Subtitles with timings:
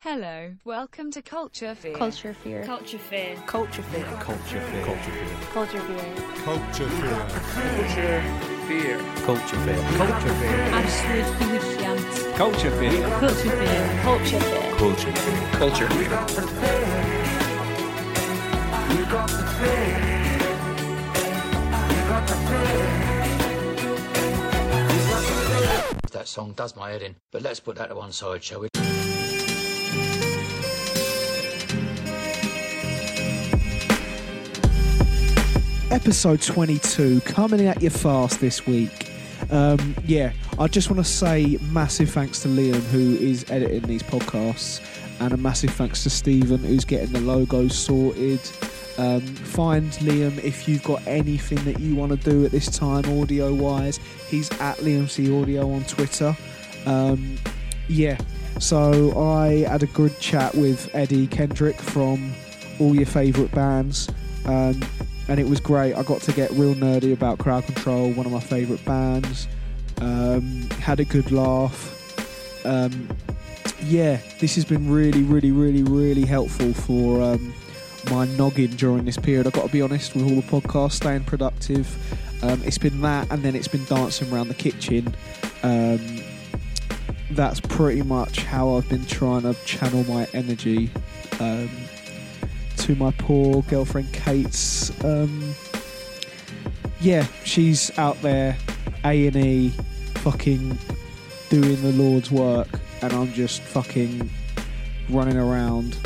[0.00, 1.92] Hello, welcome to Culture Fear.
[1.92, 2.62] Culture fear.
[2.62, 3.34] Culture fear.
[3.48, 4.04] Culture fear.
[4.20, 4.84] Culture fear.
[5.54, 5.98] Culture fear.
[6.44, 6.68] Culture fear.
[6.68, 7.18] Culture fear.
[7.66, 7.98] Culture
[8.68, 8.98] fear.
[9.26, 9.76] Culture fear.
[9.98, 10.54] Culture fear.
[10.70, 12.36] Absolute diwylliant.
[12.36, 13.08] Culture fear.
[13.18, 13.86] Culture fear.
[14.04, 14.62] Culture fear.
[14.78, 15.38] Culture fear.
[15.58, 17.18] Culture fear.
[26.12, 28.68] That song does my head in, but let's put that to one side, shall we?
[35.90, 39.10] Episode 22 coming at you fast this week.
[39.50, 44.02] Um, yeah i just want to say massive thanks to liam who is editing these
[44.02, 44.80] podcasts
[45.20, 48.40] and a massive thanks to stephen who's getting the logos sorted.
[48.98, 53.04] Um, find liam if you've got anything that you want to do at this time
[53.20, 56.36] audio wise he's at liam c audio on twitter.
[56.84, 57.36] Um,
[57.86, 58.18] yeah
[58.58, 62.34] so i had a good chat with eddie kendrick from
[62.80, 64.08] all your favourite bands.
[64.44, 64.80] Um,
[65.28, 65.94] and it was great.
[65.94, 69.46] I got to get real nerdy about Crowd Control, one of my favourite bands.
[70.00, 71.94] Um, had a good laugh.
[72.64, 73.08] Um,
[73.82, 77.54] yeah, this has been really, really, really, really helpful for um,
[78.10, 79.46] my noggin during this period.
[79.46, 81.96] I've got to be honest with all the podcasts, staying productive.
[82.42, 85.14] Um, it's been that, and then it's been dancing around the kitchen.
[85.62, 86.20] Um,
[87.32, 90.90] that's pretty much how I've been trying to channel my energy.
[92.78, 94.92] To my poor girlfriend Kate's.
[95.04, 95.54] Um,
[97.00, 98.56] yeah, she's out there,
[99.04, 99.68] A and E,
[100.14, 100.78] fucking
[101.50, 102.68] doing the Lord's work,
[103.02, 104.30] and I'm just fucking
[105.10, 105.98] running around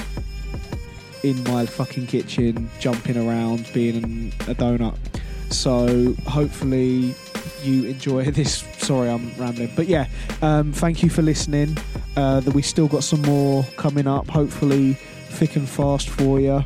[1.22, 4.96] in my fucking kitchen, jumping around, being a donut.
[5.50, 7.14] So hopefully
[7.62, 8.64] you enjoy this.
[8.78, 10.08] Sorry, I'm rambling, but yeah,
[10.42, 11.76] um, thank you for listening.
[12.16, 14.28] Uh, that we still got some more coming up.
[14.28, 14.98] Hopefully
[15.32, 16.64] thick and fast for you.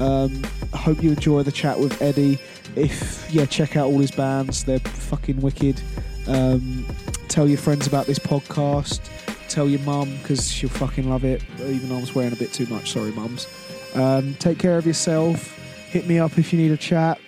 [0.00, 2.38] Um, I hope you enjoy the chat with Eddie.
[2.76, 5.80] If yeah, check out all his bands; they're fucking wicked.
[6.26, 6.86] Um,
[7.28, 9.00] tell your friends about this podcast.
[9.48, 11.42] Tell your mum because she'll fucking love it.
[11.60, 12.92] Even though I'm swearing a bit too much.
[12.92, 13.48] Sorry, mums.
[13.94, 15.56] Um, take care of yourself.
[15.88, 17.20] Hit me up if you need a chat.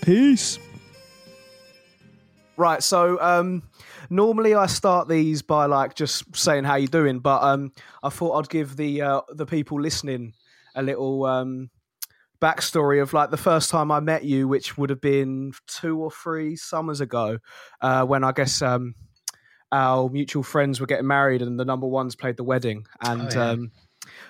[0.00, 0.58] Peace.
[2.56, 3.62] Right, so um,
[4.10, 8.38] normally I start these by like just saying how you doing, but um, I thought
[8.38, 10.34] I'd give the uh, the people listening
[10.74, 11.70] a little um,
[12.40, 16.10] backstory of like the first time I met you, which would have been two or
[16.10, 17.38] three summers ago,
[17.80, 18.94] uh, when I guess um,
[19.72, 23.50] our mutual friends were getting married and the number ones played the wedding, and yeah.
[23.50, 23.72] um,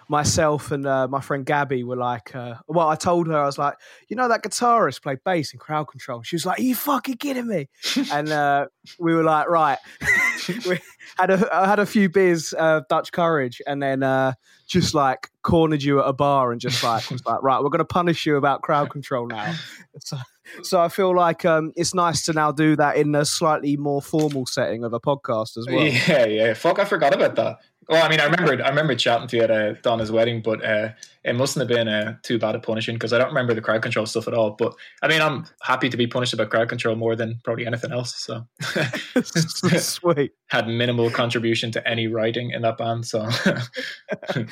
[0.09, 3.59] myself and uh, my friend Gabby were like, uh, well, I told her I was
[3.59, 3.75] like,
[4.09, 6.23] you know that guitarist played bass in Crowd Control.
[6.23, 7.69] She was like, Are you fucking kidding me?
[8.13, 8.67] and uh,
[8.99, 9.79] we were like, right.
[10.67, 10.81] we
[11.19, 14.33] had a I had a few beers, uh, Dutch courage, and then uh,
[14.67, 17.79] just like cornered you at a bar and just like was like, right, we're going
[17.79, 19.55] to punish you about crowd control now.
[20.01, 20.17] So,
[20.63, 24.01] so I feel like um, it's nice to now do that in a slightly more
[24.01, 25.85] formal setting of a podcast as well.
[25.87, 26.55] Yeah, yeah.
[26.55, 27.59] Fuck, I forgot about that.
[27.89, 30.63] Well, I mean, I remember, I remember chatting to you at uh, Donna's wedding, but
[30.63, 30.91] uh,
[31.25, 33.81] it mustn't have been uh, too bad a punishing because I don't remember the crowd
[33.81, 34.51] control stuff at all.
[34.51, 37.91] But I mean, I'm happy to be punished about crowd control more than probably anything
[37.93, 38.15] else.
[38.17, 38.47] So
[39.23, 40.33] Sweet.
[40.49, 43.07] had minimal contribution to any writing in that band.
[43.07, 43.27] So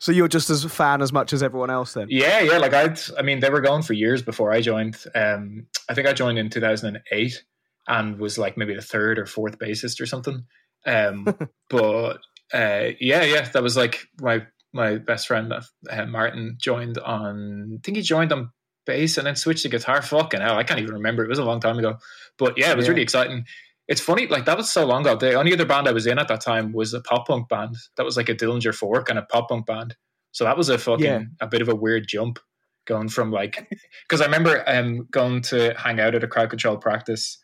[0.00, 2.08] So you're just as a fan as much as everyone else then?
[2.10, 2.58] yeah, yeah.
[2.58, 4.96] Like I'd, I mean, they were going for years before I joined.
[5.14, 7.44] Um, I think I joined in 2008
[7.88, 10.44] and was like maybe the third or fourth bassist or something.
[10.84, 11.26] Um,
[11.70, 12.18] but
[12.54, 17.72] uh, yeah, yeah, that was like my my best friend uh, Martin joined on.
[17.74, 18.50] I think he joined on
[18.84, 20.02] bass and then switched to guitar.
[20.02, 21.24] Fucking hell, I can't even remember.
[21.24, 21.96] It was a long time ago.
[22.38, 22.90] But yeah, it was Yeah.
[22.90, 23.44] really exciting.
[23.88, 25.16] It's funny, like that was so long ago.
[25.16, 27.76] The only other band I was in at that time was a pop punk band.
[27.96, 29.96] That was like a Dillinger Four kind of pop punk band.
[30.32, 31.22] So that was a fucking Yeah.
[31.40, 32.38] a bit of a weird jump
[32.86, 33.68] going from like
[34.08, 37.38] because I remember um going to hang out at a crowd control practice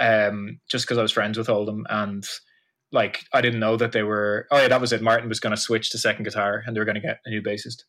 [0.00, 2.26] um just because I was friends with all of them and
[2.92, 5.02] like I didn't know that they were oh yeah that was it.
[5.02, 7.30] Martin was going to switch to second guitar and they were going to get a
[7.30, 7.82] new bassist.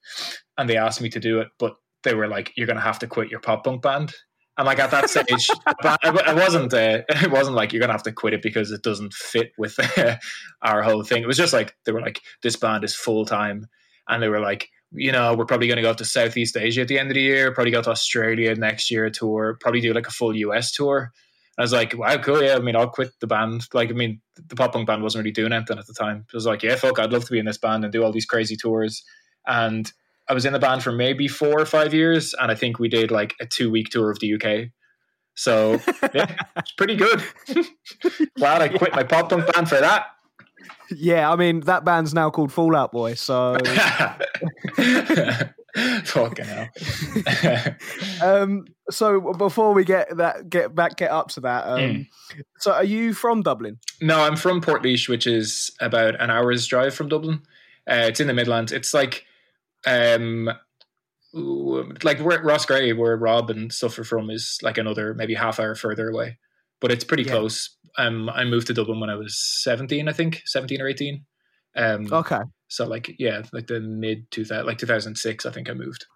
[0.58, 3.00] And they asked me to do it but they were like you're going to have
[3.00, 4.14] to quit your pop punk band.
[4.58, 5.26] And like at that stage
[5.84, 8.84] it wasn't uh, it wasn't like you're going to have to quit it because it
[8.84, 10.16] doesn't fit with uh,
[10.62, 11.24] our whole thing.
[11.24, 13.68] It was just like they were like this band is full time
[14.08, 16.88] and they were like you know we're probably going to go to Southeast Asia at
[16.88, 20.08] the end of the year probably go to Australia next year tour probably do like
[20.08, 21.12] a full US tour
[21.58, 22.42] I was like, wow, cool.
[22.42, 23.68] Yeah, I mean, I'll quit the band.
[23.74, 26.26] Like, I mean, the pop punk band wasn't really doing anything at the time.
[26.28, 28.12] It was like, yeah, fuck, I'd love to be in this band and do all
[28.12, 29.04] these crazy tours.
[29.46, 29.92] And
[30.28, 32.90] I was in the band for maybe four or five years, and I think we
[32.90, 34.70] did like a two week tour of the UK.
[35.36, 35.74] So
[36.14, 37.24] yeah, it's pretty good.
[38.38, 40.08] Glad I quit my pop punk band for that.
[40.92, 43.16] Yeah, I mean that band's now called Fallout Boy.
[43.16, 43.58] So,
[46.06, 46.70] Fucking hell.
[48.24, 51.66] um, so before we get that, get back, get up to that.
[51.68, 52.08] Um, Mm.
[52.60, 53.78] So, are you from Dublin?
[54.02, 57.42] no, I'm from Portlaoise, which is about an hour's drive from Dublin.
[57.90, 58.72] Uh, it's in the Midlands.
[58.72, 59.26] It's like,
[59.86, 60.50] um,
[61.34, 65.76] like where Roscrea, where Rob and stuff are from, is like another maybe half hour
[65.76, 66.38] further away,
[66.80, 67.32] but it's pretty Yeah.
[67.34, 67.76] close.
[67.98, 71.26] Um, I moved to Dublin when I was 17, I think, 17 or 18.
[71.76, 72.40] Um, Okay,
[72.74, 76.08] so like yeah, like the mid 2000, like 2006, I think I moved.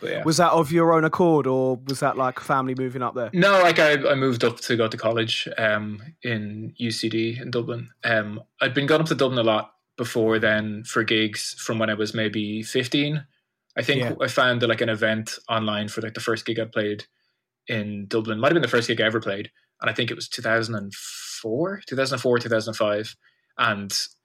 [0.00, 0.24] But yeah.
[0.24, 3.30] was that of your own accord, or was that like family moving up there?
[3.32, 7.90] No, like I, I moved up to go to college um, in UCD in Dublin.
[8.02, 11.90] Um, I'd been going up to Dublin a lot before then for gigs from when
[11.90, 13.24] I was maybe 15.
[13.76, 14.14] I think Yeah.
[14.20, 17.04] I found like an event online for like the first gig I played
[17.68, 18.40] in Dublin.
[18.40, 19.52] Might have been the first gig I ever played.
[19.80, 22.98] And I think it was 2004, 2004, 2005.
[22.98, 23.06] And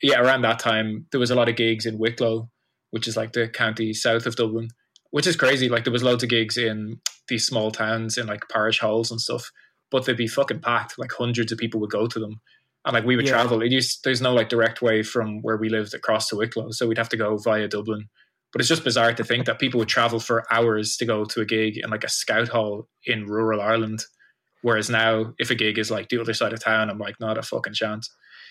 [0.01, 2.49] yeah, around that time, there was a lot of gigs in Wicklow,
[2.91, 4.69] which is like the county south of Dublin,
[5.11, 5.69] which is crazy.
[5.69, 9.21] Like there was loads of gigs in these small towns in like parish halls and
[9.21, 9.51] stuff,
[9.91, 10.97] but they'd be fucking packed.
[10.97, 12.41] Like hundreds of people would go to them.
[12.85, 13.33] And like we would Yeah.
[13.33, 13.61] travel.
[13.61, 16.71] It used, there's no like direct way from where we lived across to Wicklow.
[16.71, 18.09] So we'd have to go via Dublin.
[18.51, 21.41] But it's just bizarre to think that people would travel for hours to go to
[21.41, 23.99] a gig in like a scout hall in rural Ireland.
[24.63, 27.37] Whereas now, if a gig is like the other side of town, I'm like, not
[27.37, 28.09] a fucking chance.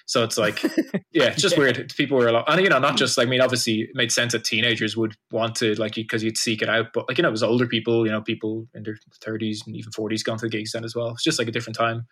[0.08, 0.62] So it's like,
[1.12, 1.92] yeah, it's just weird.
[1.94, 4.10] People were a lot, and you know, not just like, I mean, obviously, it made
[4.10, 7.22] sense that teenagers would want to like because you'd seek it out, but like you
[7.22, 10.38] know, it was older people, you know, people in their thirties and even forties going
[10.38, 11.10] to the gigs then as well.
[11.10, 12.06] It's just like a different time.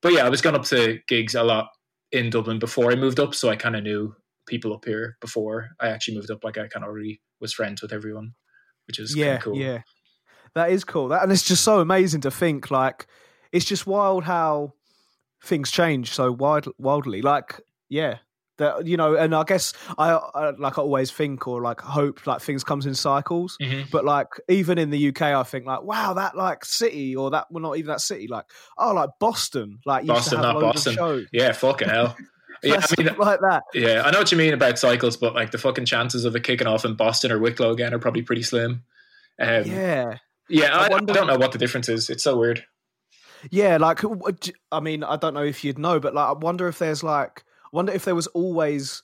[0.00, 1.68] But yeah, I was going up to gigs a lot
[2.12, 5.68] in Dublin before I moved up, so I kind of knew people up here before
[5.78, 6.44] I actually moved up.
[6.44, 8.32] Like I kind of already was friends with everyone,
[8.86, 9.54] which is yeah, cool.
[9.54, 9.82] yeah,
[10.54, 11.08] that is cool.
[11.08, 12.70] That and it's just so amazing to think.
[12.70, 13.06] Like,
[13.52, 14.72] it's just wild how
[15.44, 17.22] things change so wild, wildly.
[17.22, 18.18] Like, yeah,
[18.58, 22.26] that you know, and I guess I, I like I always think or like hope
[22.26, 23.56] like things comes in cycles.
[23.60, 23.90] Mhm.
[23.90, 27.46] But like even in the UK, I think like wow, that like city or that
[27.50, 28.44] well not even that city, like
[28.78, 31.26] oh like Boston, like Boston, not Boston.
[31.32, 32.16] Yeah, fucking hell.
[32.62, 33.62] Yeah, I mean, like that.
[33.74, 36.44] yeah, I know what you mean about cycles, but like the fucking chances of it
[36.44, 38.84] kicking off in Boston or Wicklow again are probably pretty slim.
[39.38, 40.16] Um, Yeah.
[40.48, 42.08] yeah, I, I I don't know what the difference is.
[42.08, 42.64] It's so weird.
[43.50, 44.00] Yeah, like
[44.72, 47.44] I mean, I don't know if you'd know, but like I wonder if there's like
[47.64, 49.02] I wonder if there was always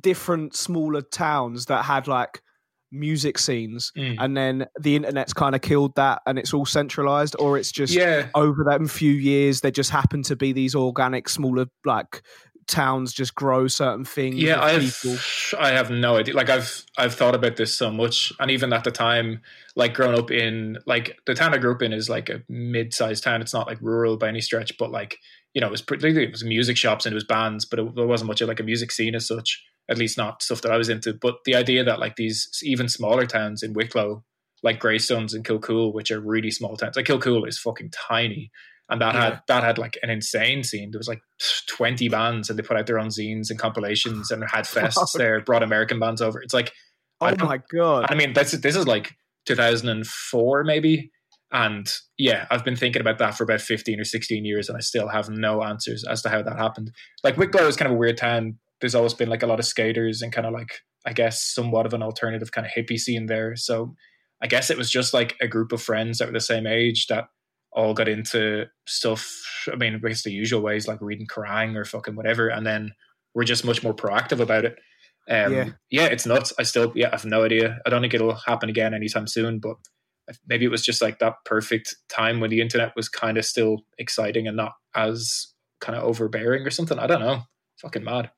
[0.00, 2.42] different smaller towns that had like
[2.90, 4.16] music scenes Mm.
[4.18, 7.92] and then the internet's kind of killed that and it's all centralized or it's just
[7.92, 12.22] Yeah, over that few years there just happen to be these organic smaller like
[12.68, 16.34] towns just grow certain things yeah, I have, I have no idea.
[16.34, 19.40] Like I've, I've thought about this so much, and even at the time,
[19.74, 23.24] like growing up in, like the town I grew up in is like a mid-sized
[23.24, 23.42] town.
[23.42, 25.18] It's not like rural by any stretch, but like
[25.54, 27.94] you know, it was pretty, it was music shops and it was bands, but it,
[27.96, 29.64] there wasn't much of like a music scene as such.
[29.90, 31.14] At least not stuff that I was into.
[31.14, 34.22] But the idea that like these even smaller towns in Wicklow,
[34.62, 38.50] like Greystones and Kilcoole, which are really small towns, like Kilcoole is fucking tiny.
[38.90, 39.22] And that Yeah.
[39.22, 40.90] had that had like an insane scene.
[40.90, 41.20] There was like
[41.68, 45.40] twenty bands, and they put out their own zines and compilations, and had fests there.
[45.40, 46.40] Brought American bands over.
[46.40, 46.72] It's like
[47.20, 48.06] Oh my god.
[48.08, 49.14] I mean, this this is like
[49.46, 51.10] 2004 maybe,
[51.52, 54.80] and yeah, I've been thinking about that for about 15 or 16 years, and I
[54.80, 56.92] still have no answers as to how that happened.
[57.24, 58.58] Like Wicklow is kind of a weird town.
[58.80, 61.86] There's always been like a lot of skaters and kind of like I guess somewhat
[61.86, 63.56] of an alternative kind of hippie scene there.
[63.56, 63.94] So
[64.42, 67.06] I guess it was just like a group of friends that were the same age
[67.08, 67.24] that
[67.78, 69.24] all got into stuff.
[69.72, 72.92] I mean, I guess the usual ways like reading Kerrang or fucking whatever, and then
[73.34, 74.76] we're just much more proactive about it.
[75.30, 75.68] Um, Yeah.
[75.90, 76.06] yeah.
[76.06, 76.52] it's nuts.
[76.58, 77.78] I still, yeah, I have no idea.
[77.86, 79.76] I don't think it'll happen again anytime soon, but
[80.48, 83.82] maybe it was just like that perfect time when the internet was kind of still
[83.98, 85.46] exciting and not as
[85.80, 86.98] kind of overbearing or something.
[86.98, 87.42] I don't know.
[87.80, 88.32] Fucking mad.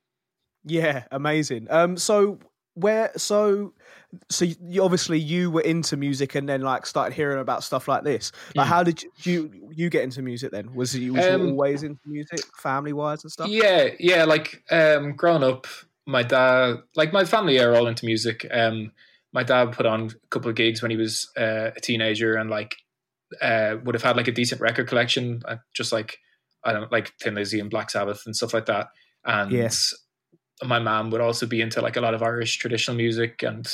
[0.65, 1.67] Yeah, amazing.
[1.71, 2.39] Um, so
[2.75, 3.73] where so
[4.29, 8.03] so you, obviously you were into music and then like started hearing about stuff like
[8.03, 8.33] this.
[8.57, 8.69] Like, Mm.
[8.69, 10.75] how did you, you you get into music then?
[10.75, 13.49] Was you, was you Um, always into music, family wise and stuff?
[13.49, 14.25] Yeah, yeah.
[14.25, 15.67] Like um, growing up,
[16.07, 18.45] my dad, like my family, are all into music.
[18.51, 18.91] Um,
[19.33, 22.51] my dad put on a couple of gigs when he was uh, a teenager, and
[22.51, 22.75] like
[23.41, 26.19] uh, would have had like a decent record collection, uh, just like
[26.65, 28.89] I don't like Thin Lizzy and Black Sabbath and stuff like that.
[29.25, 29.95] And Yes.
[30.65, 33.67] My mom would also be into like a lot of Irish traditional music, and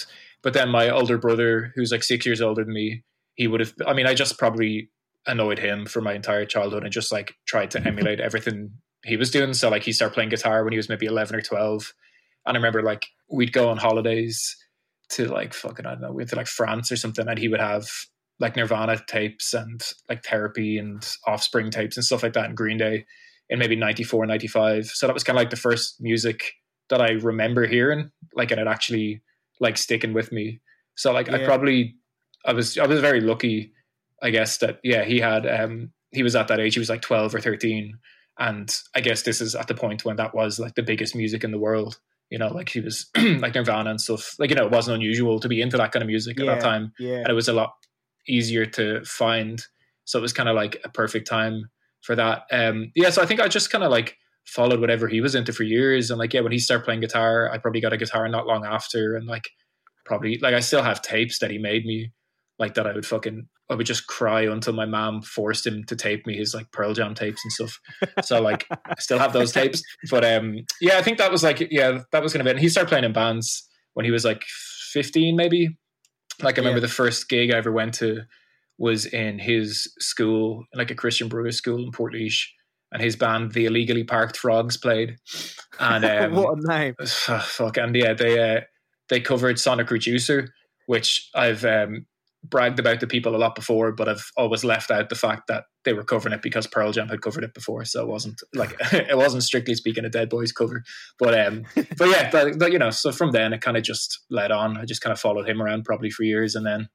[0.43, 3.03] but then my older brother, who's like six years older than me,
[3.35, 3.75] he would have.
[3.87, 4.91] I mean, I just probably
[5.27, 8.71] annoyed him for my entire childhood and just like tried to emulate everything
[9.05, 9.55] he was doing.
[9.55, 11.93] So like he started playing guitar when he was maybe eleven or twelve,
[12.47, 14.57] and I remember like we'd go on holidays
[15.11, 17.49] to like fucking I don't know, we went to like France or something, and he
[17.49, 17.89] would have
[18.39, 22.77] like Nirvana tapes and like therapy and offspring tapes and stuff like that and Green
[22.77, 23.07] Day
[23.49, 24.87] in maybe 94, 95.
[24.87, 26.53] So that was kind of like the first music
[26.91, 29.23] that I remember hearing, like and it actually
[29.61, 30.61] like sticking with me.
[30.97, 31.97] So like I probably
[32.45, 33.73] I was I was very lucky,
[34.23, 37.03] I guess that yeah he had um he was at that age he was like
[37.03, 37.99] twelve or thirteen,
[38.39, 41.45] and I guess this is at the point when that was like the biggest music
[41.45, 41.99] in the world.
[42.31, 44.35] You know, like he was like Nirvana and stuff.
[44.39, 46.61] Like you know, it wasn't unusual to be into that kind of music at that
[46.61, 47.19] time Yeah.
[47.19, 47.75] and it was a lot
[48.29, 49.63] easier to find.
[50.05, 51.71] So it was kind of like a perfect time
[52.03, 52.43] for that.
[52.51, 54.17] Um, yeah, so I think I just kind of like
[54.47, 57.51] followed whatever he was into for years, and like yeah, when he started playing guitar,
[57.53, 59.49] I probably got a guitar not long after, and like
[60.05, 62.13] probably like I still have tapes that he made me,
[62.59, 65.97] like that I would fucking I would just cry until my mom forced him to
[65.97, 67.81] tape me his like Pearl Jam tapes and stuff.
[68.23, 71.67] So like I still have those tapes, but um, yeah, I think that was like
[71.71, 72.51] yeah, that was kind of it.
[72.51, 74.43] And he started playing in bands when he was like
[74.93, 75.77] fifteen, maybe.
[76.43, 76.83] Like I remember Yeah.
[76.87, 78.21] the first gig I ever went to
[78.79, 82.39] was in his school, like a Christian Brothers school in Portlaoise,
[82.93, 85.17] and his band, the Illegally Parked Frogs, played.
[85.81, 86.95] And um, what a name!
[87.29, 88.61] Ah, fuck and yeah they uh,
[89.09, 90.49] they covered sonic reducer
[90.87, 92.07] which i've um,
[92.45, 95.65] bragged about to people a lot before but i've always left out the fact that
[95.85, 98.77] they were covering it because pearl jam had covered it before so it wasn't like
[98.93, 100.83] it wasn't strictly speaking a dead boys cover
[101.19, 101.65] but um
[101.99, 104.77] but yeah but, but, you know so from then it kind of just led on
[104.77, 106.89] i just kind of followed him around probably for years and then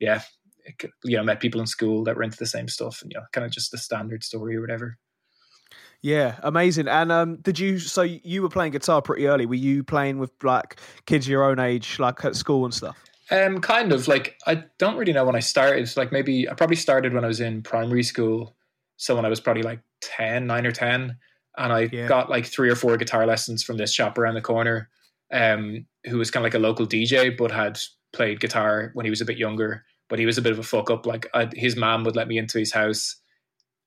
[0.00, 0.22] yeah
[0.64, 3.18] it, you know met people in school that were into the same stuff and you
[3.18, 4.98] know kind of just the standard story or whatever
[6.06, 6.86] Yeah, amazing.
[6.86, 7.80] And um, did you?
[7.80, 9.44] So you were playing guitar pretty early.
[9.44, 12.96] Were you playing with like kids your own age, like at school and stuff?
[13.32, 15.90] Um, kind of like I don't really know when I started.
[15.96, 18.54] Like maybe I probably started when I was in primary school.
[18.98, 21.16] So when I was probably like 10, 9 or 10.
[21.58, 22.06] And I Yeah.
[22.06, 24.88] got like three or four guitar lessons from this shop around the corner,
[25.32, 27.80] um, who was kind of like a local DJ, but had
[28.12, 29.84] played guitar when he was a bit younger.
[30.08, 31.04] But he was a bit of a fuck up.
[31.04, 33.16] Like I'd, his mom would let me into his house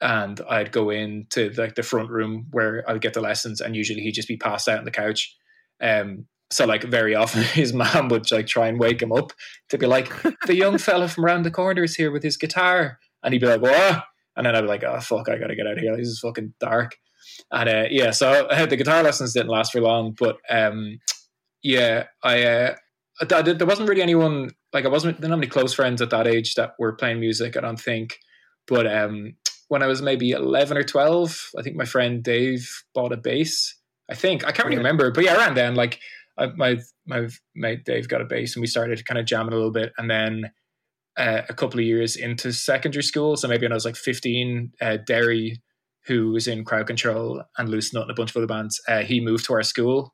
[0.02, 3.76] and I'd go into like the front room where I would get the lessons and
[3.76, 5.36] usually he'd just be passed out on the couch.
[5.82, 9.32] Um, so like very often his mom would like try and wake him up
[9.70, 10.12] to be like,
[10.46, 13.00] the young fella from round the corner is here with his guitar.
[13.24, 14.04] And he'd be like, what?
[14.36, 15.96] And then I'd be like, oh, fuck, I gotta get out of here.
[15.98, 16.96] This is fucking dark.
[17.52, 20.16] And uh, yeah, so uh, the guitar lessons didn't last for long.
[20.18, 21.00] But um,
[21.62, 22.76] yeah, I, uh,
[23.22, 26.10] I did, there wasn't really anyone, like I wasn't, didn't have any close friends at
[26.12, 28.18] that age that were playing music, I don't think.
[28.66, 29.34] But um,
[29.70, 33.76] when I was maybe 11 or 12, I think my friend Dave bought a bass.
[34.10, 34.80] I think, I can't really Yeah.
[34.80, 35.12] remember.
[35.12, 36.00] But yeah, around then, like
[36.38, 39.56] I, my, my mate Dave got a bass and we started kind of jamming a
[39.56, 39.94] little bit.
[39.98, 40.52] And then
[41.18, 43.36] uh, a couple of years into secondary school.
[43.38, 45.62] So maybe when I was like 15, uh, Derry,
[46.06, 49.00] who was in Crowd Control and Loose Nut and a bunch of other bands, uh,
[49.04, 50.14] he moved to our school.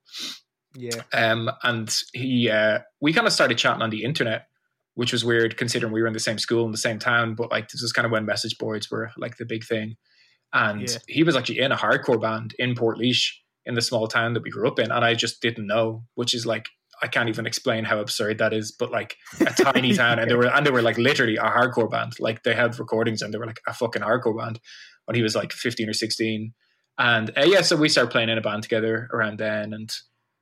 [0.77, 4.47] Yeah, Um, and he, uh, we kind of started chatting on the internet,
[4.95, 7.35] which was weird considering we were in the same school in the same town.
[7.35, 9.95] But like, this was kind of when message boards were like the big thing.
[10.53, 10.97] And Yeah.
[11.07, 14.49] he was actually in a hardcore band in Port in the small town that we
[14.49, 14.91] grew up in.
[14.91, 16.65] And I just didn't know, which is like,
[17.01, 20.35] I can't even explain how absurd that is, but like a tiny town, and they
[20.35, 22.13] were and they were like literally a hardcore band.
[22.21, 24.61] Like they had recordings, and they were like a fucking hardcore band
[25.03, 26.53] when he was like fifteen or sixteen.
[26.97, 29.91] And uh, yeah, so we started playing in a band together around then, and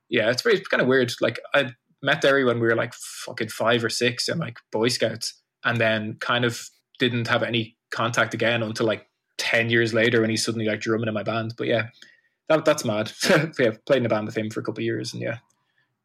[0.08, 1.12] yeah, it's very it's kind of weird.
[1.20, 1.72] Like I
[2.04, 5.34] met Derry when we were like fucking five or six and like Boy Scouts,
[5.64, 6.68] and then kind of
[6.98, 9.08] didn't have any contact again until like
[9.38, 11.54] ten years later when he's suddenly like drumming in my band.
[11.56, 11.88] But yeah,
[12.48, 13.10] that that's mad.
[13.58, 15.38] yeah, played in a band with him for a couple of years, and yeah,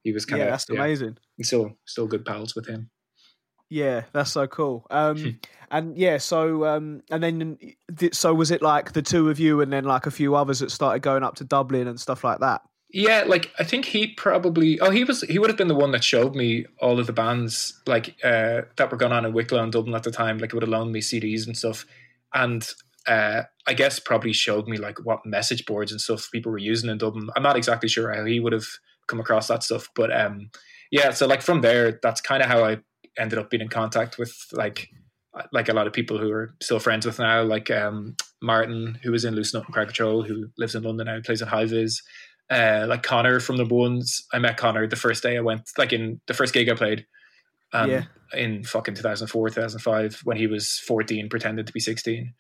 [0.03, 1.17] he was kind yeah, of that's amazing.
[1.41, 2.89] still still good pals with him.
[3.69, 4.87] Yeah, that's so cool.
[4.89, 4.95] Hmm.
[4.95, 5.39] Um,
[5.69, 7.57] and yeah, so um, and then
[7.95, 10.59] th- so was it like the two of you and then like a few others
[10.59, 12.61] that started going up to Dublin and stuff like that?
[12.91, 15.91] Yeah, like I think he probably oh he was he would have been the one
[15.91, 19.61] that showed me all of the bands like uh that were going on in Wicklow
[19.61, 20.39] and Dublin at the time.
[20.39, 21.85] Like it would have loaned me CDs and stuff.
[22.33, 22.67] And
[23.07, 26.89] uh I guess probably showed me like what message boards and stuff people were using
[26.89, 27.29] in Dublin.
[27.35, 28.67] I'm not exactly sure how he would have
[29.07, 29.87] come across that stuff.
[29.93, 30.49] But um
[30.89, 32.79] yeah, so like from there, that's kind of how I
[33.19, 34.89] ended up being in contact with like
[35.53, 39.11] like a lot of people who are still friends with now, like um Martin, who
[39.11, 41.65] was in Loose Nut and Crowd Control, who lives in London now, plays in High
[41.65, 42.01] Vis
[42.49, 45.93] uh, like Connor from the ones I met Connor the first day I went like
[45.93, 47.05] in the first gig I played
[47.73, 48.03] um, Yeah.
[48.33, 52.33] in fucking 2004 2005 when he was 14 pretended to be 16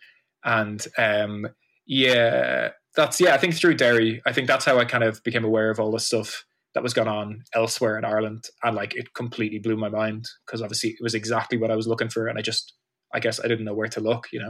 [0.45, 1.47] and um
[1.85, 5.43] yeah that's yeah I think through Derry I think that's how I kind of became
[5.45, 8.45] aware of all the stuff that was going on elsewhere in Ireland.
[8.63, 11.87] And like it completely blew my mind because obviously it was exactly what I was
[11.87, 12.27] looking for.
[12.27, 12.73] And I just
[13.13, 14.49] I guess I didn't know where to look you know?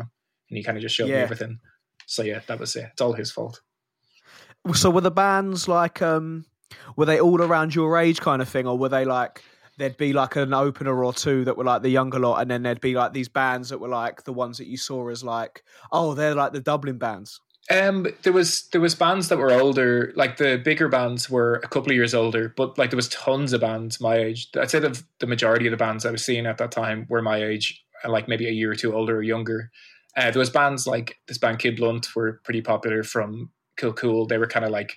[0.50, 1.60] And he kind of just showed me everything.
[2.08, 2.90] So yeah that was it.
[2.92, 3.62] It's all his fault
[4.74, 6.46] So were the bands like um,
[6.96, 9.44] were they all around your age kind of thing, or were they like
[9.78, 12.64] there'd be like an opener or two that were like the younger lot, and then
[12.64, 15.64] there'd be like these bands that were like the ones that you saw as like
[15.92, 17.40] oh they're like the Dublin bands.
[17.72, 21.68] Um, there was there was bands that were older, like the bigger bands were a
[21.68, 24.50] couple of years older, but like there was tons of bands my age.
[24.60, 27.22] I'd say the the majority of the bands I was seeing at that time were
[27.22, 29.72] my age, and like maybe a year or two older or younger.
[30.18, 34.28] Uh, there was bands like this band Kid Blunt were pretty popular from Kilcoole.
[34.28, 34.94] They were kind of like,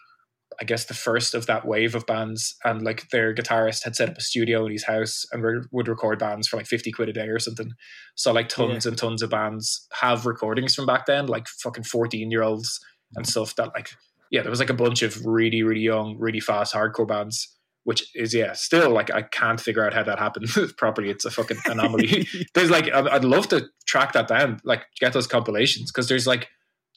[0.60, 4.10] I guess, the first of that wave of bands, and like their guitarist had set
[4.10, 7.08] up a studio in his house and re- would record bands for like fifty quid
[7.08, 7.72] a day or something.
[8.14, 12.30] So like tons and tons of bands have recordings from back then, like fucking fourteen
[12.30, 12.80] year olds
[13.14, 13.54] and stuff.
[13.56, 13.90] That like,
[14.30, 17.56] yeah, there was like a bunch of really really young, really fast hardcore bands.
[17.84, 21.10] Which is yeah, still like I can't figure out how that happened properly.
[21.10, 22.28] It's a fucking anomaly.
[22.54, 26.48] there's like I'd love to track that down, like get those compilations because there's like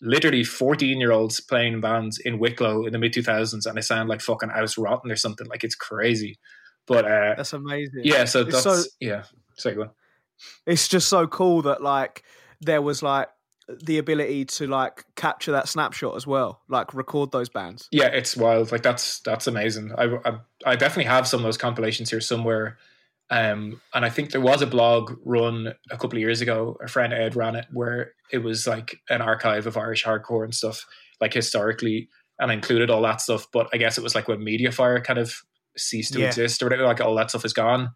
[0.02, 4.10] literally 14 year olds playing bands in Wicklow in the mid 2000s and they sound
[4.10, 5.48] like fucking House Rotten or something.
[5.48, 6.38] Like it's crazy.
[6.88, 8.02] But uh, That's amazing.
[8.04, 9.24] yeah, so It's that's so- yeah.
[9.58, 9.78] Sorry,
[10.68, 12.24] it's just so cool that like
[12.62, 13.30] there was like
[13.84, 17.88] the ability to like capture that snapshot as well, like record those bands.
[17.92, 18.72] Yeah, it's wild.
[18.72, 19.94] Like that's that's amazing.
[19.98, 22.78] I, I I definitely have some of those compilations here somewhere.
[23.32, 26.78] Um, and I think there was a blog run a couple of years ago.
[26.84, 30.54] A friend Ed ran it, where it was like an archive of Irish hardcore and
[30.54, 30.86] stuff,
[31.20, 33.48] like historically, and included all that stuff.
[33.52, 35.34] But I guess it was like when MediaFire kind of
[35.76, 36.28] ceased to Yeah.
[36.28, 36.84] exist or whatever.
[36.84, 37.90] Like all that stuff is gone,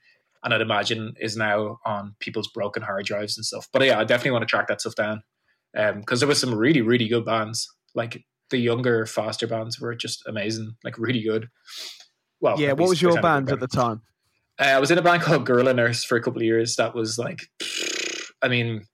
[0.44, 3.68] and I'd imagine is now on people's broken hard drives and stuff.
[3.72, 5.22] But yeah, I definitely want to track that stuff down
[5.74, 7.68] because there was some really really good bands.
[7.94, 11.50] Like the younger, faster bands were just amazing, like really good.
[12.42, 14.02] Well, yeah, what was your band at the time?
[14.60, 16.75] Uh, I was in a band called Gorilla Nurse for a couple of years.
[16.75, 17.39] That was like,
[18.42, 18.86] I mean,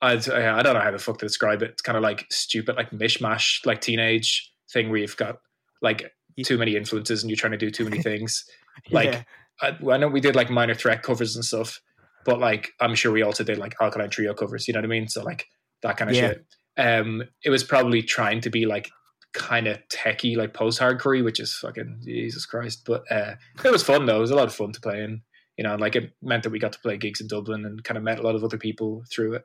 [0.00, 1.70] I'd, I I don't know how the fuck to describe it.
[1.70, 5.38] It's kind of like stupid, like mishmash, like teenage thing where you've got
[5.80, 6.10] like
[6.44, 8.44] too many influences and you're trying to do too many things.
[8.90, 9.22] Like, Yeah.
[9.60, 11.80] I, I know we did like minor threat covers and stuff,
[12.24, 14.66] but like I'm sure we also did like Alkaline Trio covers.
[14.66, 15.08] You know what I mean?
[15.08, 15.46] So like
[15.82, 16.28] that kind of Yeah.
[16.28, 16.46] shit.
[16.78, 18.88] Um, it was probably trying to be like
[19.32, 22.84] kind of techie, like post hardcore, which is fucking Jesus Christ.
[22.86, 23.34] But uh,
[23.64, 24.18] it was fun though.
[24.18, 25.22] It was a lot of fun to play in.
[25.56, 27.84] You know, and like it meant that we got to play gigs in Dublin and
[27.84, 29.44] kind of met a lot of other people through it.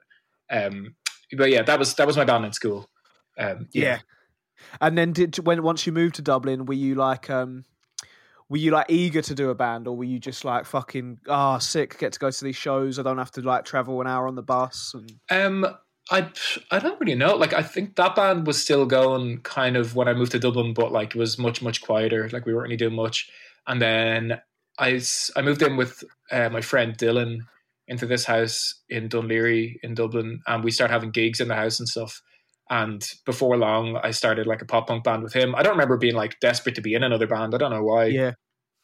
[0.50, 0.96] Um,
[1.38, 2.90] but yeah, that was that was my band in school.
[3.38, 4.00] Um, yeah.
[4.82, 7.66] And then did when once you moved to Dublin, were you like um
[8.50, 11.58] were you like eager to do a band or were you just like fucking ah
[11.58, 14.28] sick, get to go to these shows, I don't have to like travel an hour
[14.28, 15.68] on the bus and Um,
[16.10, 16.30] I
[16.72, 17.36] I don't really know.
[17.36, 20.74] Like I think that band was still going kind of when I moved to Dublin,
[20.74, 22.30] but like it was much much quieter.
[22.30, 23.30] Like we weren't really doing much.
[23.68, 24.40] And then
[24.80, 25.02] I
[25.36, 27.40] I moved in with uh, my friend Dylan
[27.88, 31.80] into this house in Dunleary in Dublin, and we started having gigs in the house
[31.80, 32.22] and stuff.
[32.70, 35.56] And before long, I started like a pop punk band with him.
[35.56, 37.56] I don't remember being like desperate to be in another band.
[37.56, 38.06] I don't know why.
[38.06, 38.34] yeah.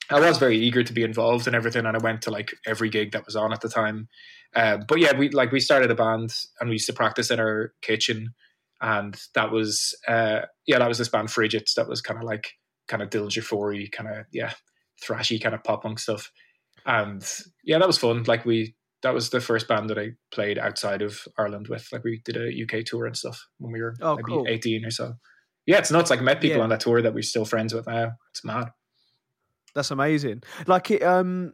[0.09, 2.89] I was very eager to be involved in everything, and I went to like every
[2.89, 4.07] gig that was on at the time.
[4.55, 7.39] Uh, but yeah, we like we started a band, and we used to practice in
[7.39, 8.33] our kitchen,
[8.81, 11.73] and that was uh, yeah, that was this band Frigates.
[11.75, 12.49] That was kind of like
[12.87, 14.51] kind of Dillinger Four, kind of yeah,
[15.03, 16.31] thrashy kind of pop punk stuff,
[16.85, 17.23] and
[17.63, 18.23] yeah, that was fun.
[18.23, 21.87] Like we, that was the first band that I played outside of Ireland with.
[21.91, 24.45] Like we did a UK tour and stuff when we were Oh, maybe cool.
[24.47, 25.13] eighteen or so.
[25.65, 26.09] Yeah, it's nuts.
[26.09, 26.63] Like met people Yeah.
[26.63, 28.11] on that tour that we're still friends with now.
[28.31, 28.69] It's mad.
[29.75, 30.43] That's amazing.
[30.67, 31.53] Like it, um,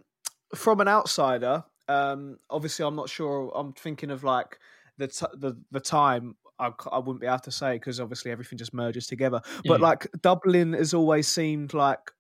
[0.56, 3.52] from an outsider, um, obviously I'm not sure.
[3.56, 4.60] I'm thinking of like
[4.98, 6.36] the t- the the time.
[6.62, 9.40] I, I wouldn't be able to say because obviously everything just merges together.
[9.66, 9.84] But Mm.
[9.84, 12.12] like Dublin has always seemed like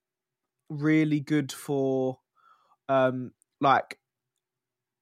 [0.69, 2.19] really good for,
[2.87, 3.99] um, like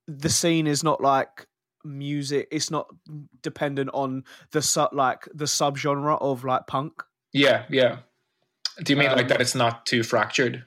[0.08, 1.46] the scene is not like
[1.84, 2.48] music.
[2.52, 2.88] It's not
[3.44, 7.04] dependent on the sub like the subgenre of like punk.
[7.32, 8.00] Yeah, yeah.
[8.84, 10.66] Do you mean like Um, that it's not too fractured?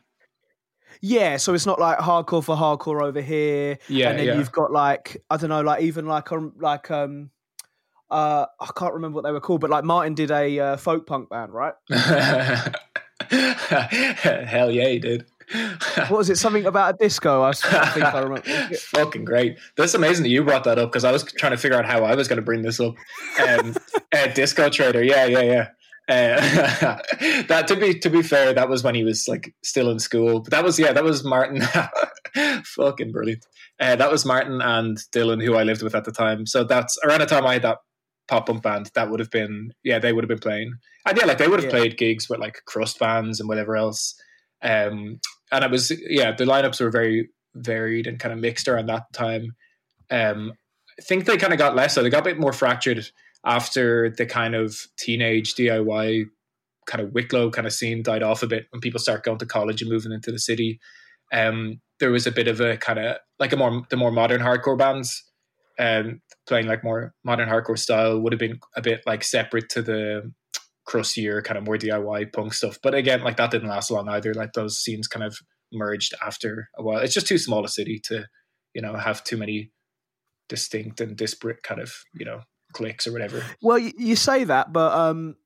[1.01, 4.37] Yeah, so it's not like hardcore for hardcore over here, Yeah, and then yeah.
[4.37, 7.31] you've got like I don't know, like even like um like um
[8.11, 11.07] uh I can't remember what they were called, but like Martin did a uh, folk
[11.07, 11.75] punk band, right?
[13.31, 15.27] Hell yeah, he did.
[15.97, 16.39] What was it?
[16.39, 17.43] Something about a disco?
[17.43, 18.75] I, think I remember.
[18.77, 19.59] Fucking great.
[19.77, 22.05] That's amazing that you brought that up because I was trying to figure out how
[22.05, 22.95] I was going to bring this up.
[23.49, 23.75] Um,
[24.13, 25.69] uh, Disco Trader, yeah, yeah, yeah.
[26.11, 26.41] Uh,
[27.47, 30.41] that to be to be fair, that was when he was like still in school.
[30.41, 31.63] But that was yeah, that was Martin.
[32.65, 33.47] Fucking brilliant.
[33.79, 36.47] Uh, that was Martin and Dylan, who I lived with at the time.
[36.47, 37.79] So that's around the time I had that
[38.29, 38.91] pop punk band.
[38.95, 40.75] That would have been yeah, they would have been playing.
[41.07, 41.79] And yeah, like they would have Yeah.
[41.79, 44.21] played gigs with like crust bands and whatever else.
[44.63, 45.21] Um,
[45.53, 49.13] and it was yeah, the lineups were very varied and kind of mixed around that
[49.13, 49.55] time.
[50.11, 50.53] Um,
[50.99, 53.09] I think they kind of got less so they got a bit more fractured
[53.45, 56.27] after the kind of teenage DIY
[56.87, 59.47] kind of Wicklow kind of scene died off a bit when people start going to
[59.47, 60.81] college and moving into the city.
[61.33, 64.41] Um, there was a bit of a kind of like a more the more modern
[64.41, 65.23] hardcore bands
[65.81, 69.83] um, playing like more modern hardcore style would have been a bit like separate to
[69.83, 70.31] the
[70.87, 72.79] crustier, kind of more DIY punk stuff.
[72.83, 74.35] But again, like that didn't last long either.
[74.35, 75.39] Like those scenes kind of
[75.73, 76.99] merged after a while.
[76.99, 78.27] It's just too small a city to,
[78.75, 79.73] you know, have too many
[80.49, 82.41] distinct and disparate kind of, you know,
[82.73, 83.45] cliques or whatever.
[83.63, 85.37] Well, you, you say that, but um,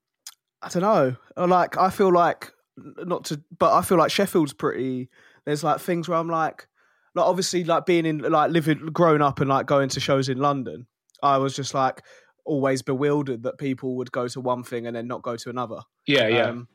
[0.63, 1.17] I don't know.
[1.37, 5.09] Like, I feel like not to, but I feel like Sheffield's pretty.
[5.45, 6.67] There's like things where I'm like,
[7.15, 10.39] like obviously, like being in, like living, growing up, and like going to shows in
[10.39, 10.87] London.
[11.23, 12.03] I was just like
[12.45, 15.81] always bewildered that people would go to one thing and then not go to another.
[16.07, 16.49] Yeah, yeah.
[16.49, 16.69] Um,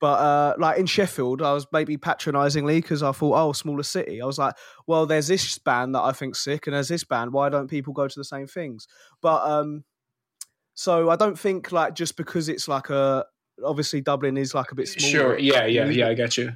[0.00, 4.20] but uh, like in Sheffield, I was maybe patronisingly because I thought, oh, smaller city.
[4.20, 4.54] I was like,
[4.88, 7.32] well, there's this band that I think's sick, and there's this band.
[7.32, 8.88] Why don't people go to the same things?
[9.20, 9.84] But um,
[10.74, 13.24] so I don't think like just because it's like a
[13.64, 15.10] obviously Dublin is like a bit smaller.
[15.10, 15.38] Sure.
[15.38, 16.08] Yeah, yeah, yeah.
[16.08, 16.52] I get you.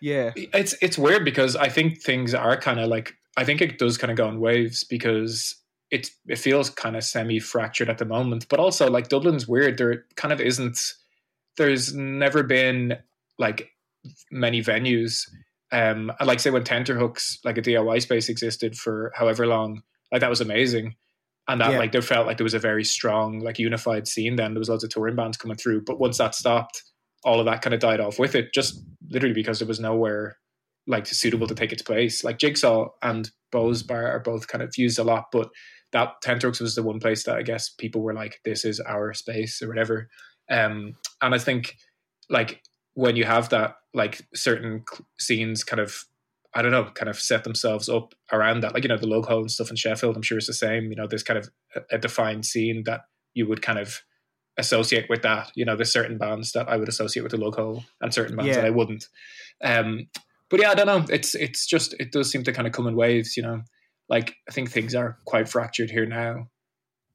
[0.00, 3.78] Yeah, It's it's weird because I think things are kind of like I think it
[3.78, 5.56] does kind of go in waves because
[5.90, 9.78] it it feels kind of semi fractured at the moment, but also like Dublin's weird.
[9.78, 10.78] There kind of isn't.
[11.56, 12.98] There's never been
[13.38, 13.70] like
[14.30, 15.28] many venues.
[15.72, 20.30] Um, like say when Tenterhooks, like a DIY space, existed for however long, like that
[20.30, 20.96] was amazing,
[21.48, 21.78] and that Yeah.
[21.78, 24.36] like there felt like there was a very strong like unified scene.
[24.36, 26.82] Then there was loads of touring bands coming through, but once that stopped,
[27.24, 30.38] all of that kind of died off with it, just literally because there was nowhere
[30.86, 32.24] like suitable to take its place.
[32.24, 35.48] Like Jigsaw and Bose Bar are both kind of used a lot, but
[35.92, 39.14] that Tenterhooks was the one place that I guess people were like, "This is our
[39.14, 40.08] space" or whatever.
[40.50, 41.76] Um, and I think
[42.28, 42.62] like
[42.94, 44.84] when you have that, like certain
[45.18, 46.04] scenes kind of,
[46.54, 48.74] I don't know, kind of set themselves up around that.
[48.74, 50.90] Like you know, the local and stuff in Sheffield, I'm sure it's the same.
[50.90, 53.02] You know, there's kind of a, a defined scene that
[53.34, 54.00] you would kind of
[54.56, 55.50] associate with that.
[55.56, 58.50] You know, there's certain bands that I would associate with the local and certain bands
[58.50, 58.56] Yeah.
[58.56, 59.08] that I wouldn't.
[59.62, 60.08] Um,
[60.50, 61.04] but yeah, I don't know.
[61.12, 63.36] It's it's just it does seem to kind of come in waves.
[63.36, 63.62] You know,
[64.08, 66.48] like I think things are quite fractured here now,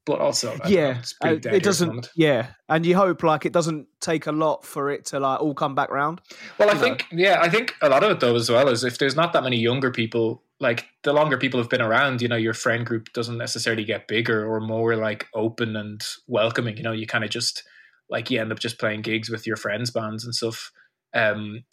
[0.10, 1.04] but also know, yeah.
[1.24, 2.10] At it doesn't.
[2.16, 5.54] Yeah, and you hope like it doesn't take a lot for it to like all
[5.54, 6.20] come back round.
[6.58, 6.80] Well, I know.
[6.80, 9.34] think yeah, I think a lot of it though as well is if there's not
[9.34, 12.88] that many younger people, like the longer people have been around, you know, your friend
[12.88, 16.76] group doesn't necessarily get bigger or more like open and welcoming.
[16.76, 17.62] You know, you kind of just
[18.10, 20.72] like you end up just playing gigs with your friends' bands and stuff.
[21.14, 21.66] Um,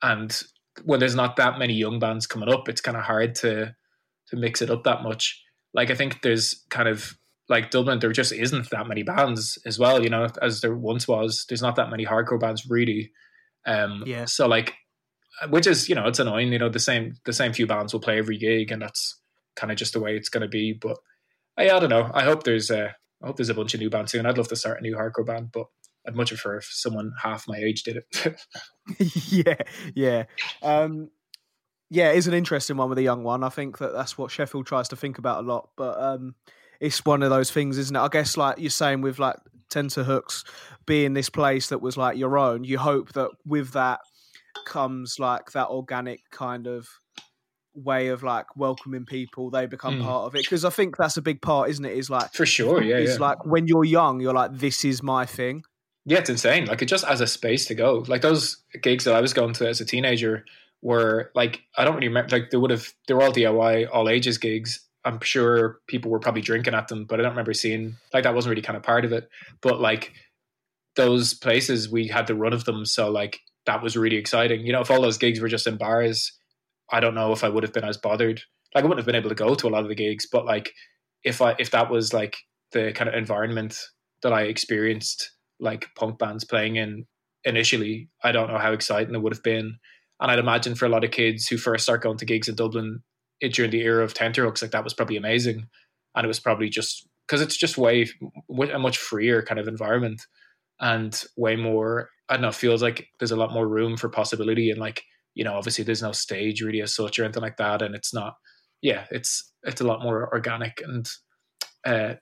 [0.00, 0.40] and
[0.84, 3.74] when there's not that many young bands coming up, it's kind of hard to
[4.28, 5.42] to mix it up that much.
[5.74, 7.14] Like I think there's kind of
[7.48, 10.02] like Dublin, there just isn't that many bands as well.
[10.02, 11.44] You know, as there once was.
[11.48, 13.12] There's not that many hardcore bands really.
[13.66, 14.24] Um, Yeah.
[14.26, 14.74] So like,
[15.48, 16.52] which is you know it's annoying.
[16.52, 19.20] You know the same the same few bands will play every gig, and that's
[19.56, 20.72] kind of just the way it's going to be.
[20.72, 20.96] But
[21.56, 22.10] I, I don't know.
[22.14, 24.26] I hope there's a I hope there's a bunch of new bands soon.
[24.26, 25.66] I'd love to start a new hardcore band, but
[26.06, 28.36] I'd much prefer if someone half my age did it.
[29.28, 29.56] yeah,
[29.94, 30.24] yeah,
[30.62, 31.10] um,
[31.90, 32.10] yeah.
[32.10, 33.42] It's an interesting one with a young one.
[33.42, 36.34] I think that that's what Sheffield tries to think about a lot, but um,
[36.80, 38.00] it's one of those things, isn't it?
[38.00, 39.36] I guess like you're saying with like
[39.70, 40.44] Tenterhooks
[40.86, 42.64] being this place that was like your own.
[42.64, 44.00] You hope that with that
[44.66, 46.88] comes like that organic kind of
[47.74, 50.04] way of like welcoming people they become Mm.
[50.04, 52.46] part of it because i think that's a big part isn't it is like For
[52.46, 53.26] sure, yeah, it's yeah.
[53.26, 55.64] like when you're young you're like this is my thing
[56.06, 56.66] Yeah, it's insane.
[56.66, 58.04] Like it just has a space to go.
[58.06, 60.44] Like those gigs that I was going to as a teenager
[60.82, 62.36] were like I don't really remember.
[62.36, 64.80] Like they would have they were all DIY, all ages gigs.
[65.04, 68.34] I'm sure people were probably drinking at them, but I don't remember seeing like that
[68.34, 69.28] wasn't really kind of part of it.
[69.60, 70.12] But like
[70.96, 74.66] those places, we had the run of them, so like that was really exciting.
[74.66, 76.32] You know, if all those gigs were just in bars,
[76.90, 78.42] I don't know if I would have been as bothered.
[78.74, 80.46] Like I wouldn't have been able to go to a lot of the gigs, but
[80.46, 80.72] like
[81.22, 82.36] if I if that was like
[82.72, 83.78] the kind of environment
[84.22, 87.06] that I experienced like punk bands playing in
[87.44, 89.78] initially, I don't know how exciting it would have been.
[90.20, 92.54] And I'd imagine for a lot of kids who first start going to gigs in
[92.54, 93.02] Dublin
[93.52, 95.66] during the era of Tenterhooks, like that was probably amazing.
[96.14, 98.08] And it was probably just because it's just way
[98.72, 100.22] a much freer kind of environment
[100.80, 102.10] and way more.
[102.28, 102.52] I don't know.
[102.52, 105.02] Feels like there's a lot more room for possibility and like
[105.34, 108.14] you know, obviously there's no stage really as such or anything like that, and it's
[108.14, 108.36] not.
[108.80, 111.08] Yeah, it's it's a lot more organic and
[111.84, 112.14] uh,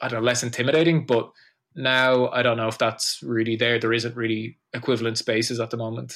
[0.00, 1.06] I don't know, less intimidating.
[1.06, 1.30] But
[1.74, 3.78] now I don't know if that's really there.
[3.78, 6.14] There isn't really equivalent spaces at the moment,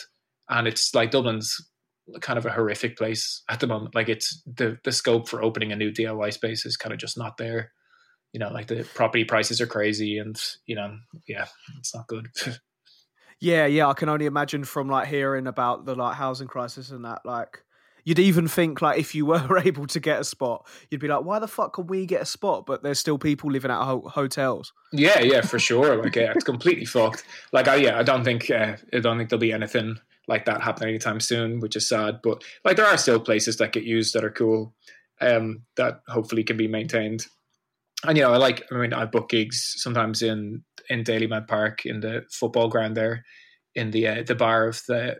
[0.48, 1.56] and it's like Dublin's
[2.20, 3.94] kind of a horrific place at the moment.
[3.94, 7.18] Like it's the the scope for opening a new DIY space is kind of just
[7.18, 7.72] not there.
[8.32, 11.46] You know, like the property prices are crazy, and you know, yeah,
[11.78, 12.28] it's not good.
[13.40, 17.04] Yeah, yeah, I can only imagine from like hearing about the like housing crisis and
[17.04, 17.20] that.
[17.24, 17.62] Like,
[18.04, 21.24] you'd even think like if you were able to get a spot, you'd be like,
[21.24, 22.66] why the fuck can we get a spot?
[22.66, 24.72] But there's still people living at ho- hotels.
[24.92, 26.02] Yeah, yeah, for sure.
[26.02, 27.24] Like, yeah, it's completely fucked.
[27.52, 30.62] Like, I yeah, I don't think uh, I don't think there'll be anything like that
[30.62, 32.20] happening anytime soon, which is sad.
[32.22, 34.74] But like, there are still places that get used that are cool,
[35.20, 37.26] um, that hopefully can be maintained.
[38.06, 38.62] and you know, I like.
[38.70, 43.24] I mean, I book gigs sometimes in in Dalymount Park in the football ground there,
[43.74, 45.16] in the uh, the bar of the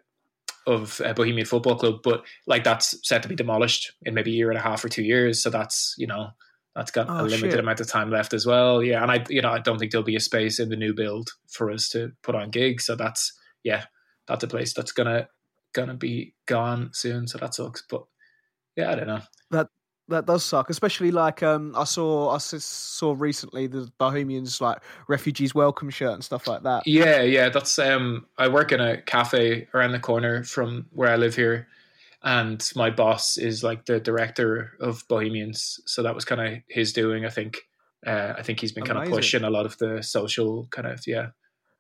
[0.67, 1.97] of uh, Bohemian Football Club.
[2.05, 4.89] But like that's set to be demolished in maybe a year and a half or
[4.89, 5.43] two years.
[5.43, 6.29] So that's you know
[6.77, 7.61] that's got Oh, a limited shit.
[7.61, 8.83] amount of time left as well.
[8.83, 10.95] Yeah, and I you know I don't think there'll be a space in the new
[10.95, 12.85] build for us to put on gigs.
[12.87, 13.33] So that's
[13.65, 13.87] yeah,
[14.29, 15.29] that's a place that's gonna
[15.73, 17.27] gonna be gone soon.
[17.27, 17.83] So that sucks.
[17.89, 18.05] But
[18.77, 19.21] yeah, I don't know.
[19.51, 19.69] That
[20.09, 25.55] that does suck, especially like um, I saw I saw recently the Bohemians like refugees
[25.55, 26.87] welcome shirt and stuff like that.
[26.87, 31.17] Yeah, yeah, that's um I work in a cafe around the corner from where I
[31.17, 31.69] live here
[32.23, 36.93] and my boss is like the director of Bohemians, so that was kind of his
[36.93, 37.59] doing, I think.
[38.07, 41.05] Uh, I think he's been kind of pushing a lot of the social kind of
[41.07, 41.29] yeah,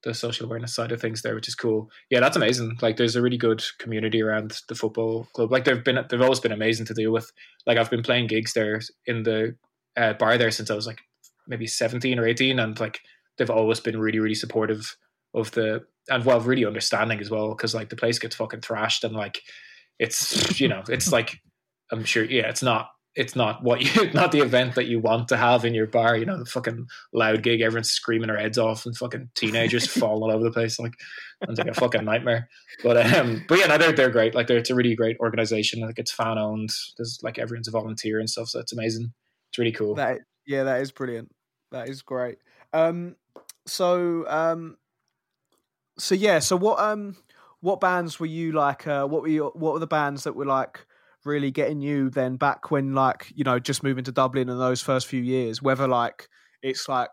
[0.04, 1.90] the social awareness side of things there, which is cool.
[2.10, 2.78] Yeah, that's amazing.
[2.80, 5.50] Like there's a really good community around the football club.
[5.50, 7.30] Like they've been they've always been amazing to deal with.
[7.66, 9.56] Like I've been playing gigs there in the
[9.96, 11.00] uh, bar there since I was like
[11.48, 13.00] maybe 17 or 18 and like
[13.36, 14.96] they've always been really really supportive
[15.34, 19.04] of the and well really understanding as well because like the place gets fucking thrashed
[19.04, 19.40] and like
[19.98, 21.38] it's you know it's like
[21.90, 25.28] i'm sure yeah it's not it's not what you not the event that you want
[25.28, 28.58] to have in your bar you know the fucking loud gig everyone's screaming their heads
[28.58, 30.94] off and fucking teenagers falling all over the place like
[31.42, 32.48] it's like a fucking nightmare
[32.82, 35.80] but um but yeah no, they're, they're great like they're, it's a really great organization
[35.80, 39.12] like it's fan owned there's like everyone's a volunteer and stuff so it's amazing
[39.50, 41.30] it's really cool That yeah, that is brilliant.
[41.70, 42.38] That is great.
[42.72, 43.16] Um,
[43.66, 44.78] so um,
[45.98, 47.16] so yeah, so what um,
[47.60, 48.86] what bands were you like?
[48.86, 50.86] Uh, what were your, what were the bands that were like
[51.28, 54.80] really getting you then back when like you know just moving to Dublin and those
[54.82, 55.62] first few years?
[55.62, 56.28] Whether like
[56.62, 57.10] it's like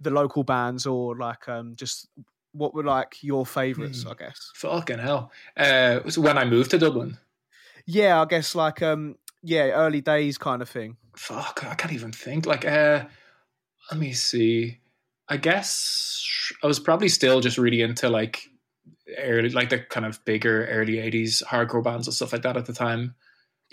[0.00, 2.08] the local bands or like um just
[2.52, 4.04] what were like your favorites?
[4.04, 4.10] Hmm.
[4.10, 4.50] I guess.
[4.54, 7.18] fucking hell uh so when i moved to dublin
[7.84, 10.96] Yeah, I guess like um yeah, early days kind of thing.
[11.16, 13.04] fuck i can't even think like uh
[13.90, 14.78] let me see
[15.28, 18.48] i guess i was probably still just really into like
[19.18, 22.66] early like the kind of bigger early 80s hardcore bands and stuff like that at
[22.66, 23.14] the time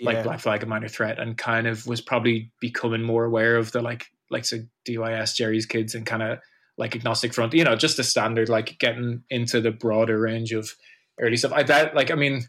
[0.00, 0.22] like Yeah.
[0.22, 3.82] black flag and minor threat and kind of was probably becoming more aware of the
[3.82, 6.38] like like so dys jerry's kids and kind of
[6.78, 10.74] like agnostic front you know just the standard like getting into the broader range of
[11.20, 11.52] early stuff.
[11.52, 12.42] I bet like i mean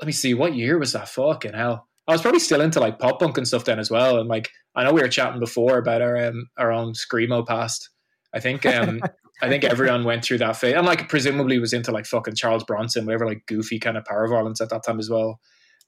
[0.00, 1.88] let me see what year was that fucking hell?
[2.08, 4.50] I was probably still into like pop punk and stuff then as well and like
[4.74, 7.90] i know we were chatting before about our um our own screamo past.
[8.34, 9.00] I think um
[9.42, 12.64] I think everyone went through that phase, and like presumably was into like fucking Charles
[12.64, 15.40] Bronson, whatever, like goofy kind of power violence at that time as well.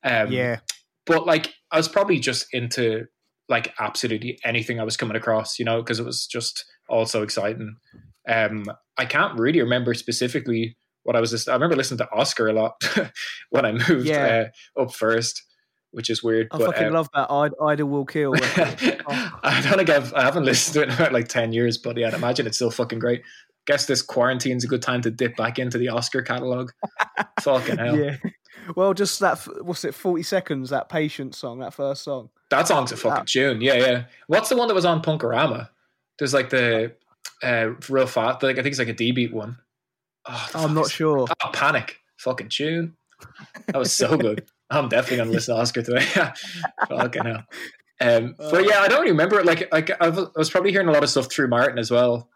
[0.05, 0.59] Um, yeah.
[1.07, 3.07] but like I was probably just into
[3.49, 7.23] like absolutely anything I was coming across, you know, because it was just all so
[7.23, 7.77] exciting.
[8.29, 8.65] Um,
[8.99, 11.31] I can't really remember specifically what I was.
[11.31, 12.83] Just, I remember listening to Osker a lot
[13.51, 14.49] when I moved Yeah.
[14.77, 15.41] uh, up first,
[15.97, 16.47] which is weird.
[16.53, 17.31] I but, fucking uh, love that.
[17.31, 18.35] Id- Idle Will Kill.
[19.09, 19.39] Oh.
[19.45, 21.97] I don't think I've I haven't listened to it in about like ten years, but
[21.97, 23.23] yeah, I'd imagine it's still fucking great.
[23.67, 26.71] Guess this quarantine's a good time to dip back into the Osker catalog.
[27.41, 28.17] fucking hell, Yeah.
[28.75, 29.39] Well, just that.
[29.63, 29.95] What's it?
[29.95, 30.71] Forty seconds.
[30.71, 31.61] That patience song.
[31.61, 32.31] That first song.
[32.51, 33.25] that song's a fucking Wow.
[33.27, 33.61] tune.
[33.61, 34.05] Yeah, yeah.
[34.27, 35.71] What's the one that was on Punk-O-Rama?
[36.19, 36.93] There's like the
[37.45, 38.43] uh, real fast.
[38.43, 39.57] Like I think it's like a D beat one.
[40.29, 41.29] Oh, I'm not sure.
[41.31, 42.97] Oh, Panic, fucking tune.
[43.69, 44.45] That was so good.
[44.71, 46.07] I'm definitely gonna listen to Osker today.
[46.17, 46.33] Yeah,
[46.89, 47.45] fucking hell.
[48.01, 49.39] Um, but yeah, I don't remember.
[49.41, 49.47] it.
[49.47, 52.29] Like, like I've, I was probably hearing a lot of stuff through Martin as well.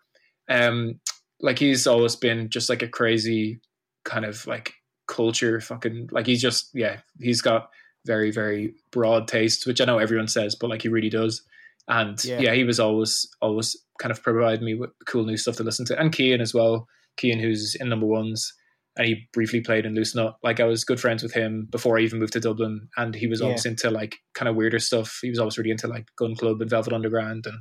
[0.48, 1.00] Um,
[1.40, 3.60] like he's always been just like a crazy
[4.04, 4.74] kind of like
[5.08, 7.68] culture fucking like he's just yeah he's got
[8.06, 11.42] very very broad tastes which I know everyone says but like he really does
[11.88, 12.40] and Yeah.
[12.40, 15.84] yeah, he was always always kind of providing me with cool new stuff to listen
[15.86, 16.86] to and Kian as well
[17.20, 18.52] Kian who's in number ones
[18.96, 21.98] and he briefly played in Loose Nut like I was good friends with him before
[21.98, 23.46] I even moved to Dublin and he was Yeah.
[23.46, 26.60] always into like kind of weirder stuff he was always really into like Gun Club
[26.60, 27.60] and Velvet Underground and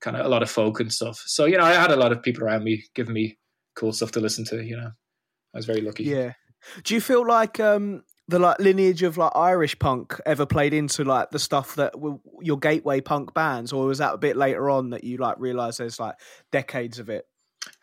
[0.00, 2.12] kind of a lot of folk and stuff so you know I had a lot
[2.12, 3.38] of people around me giving me
[3.76, 4.90] cool stuff to listen to you know
[5.54, 6.32] I was very lucky Yeah.
[6.82, 11.04] Do you feel like um the like lineage of like Irish punk ever played into
[11.04, 14.68] like the stuff that were your gateway punk bands, or was that a bit later
[14.68, 16.16] on that you like realized there's like
[16.50, 17.24] decades of it?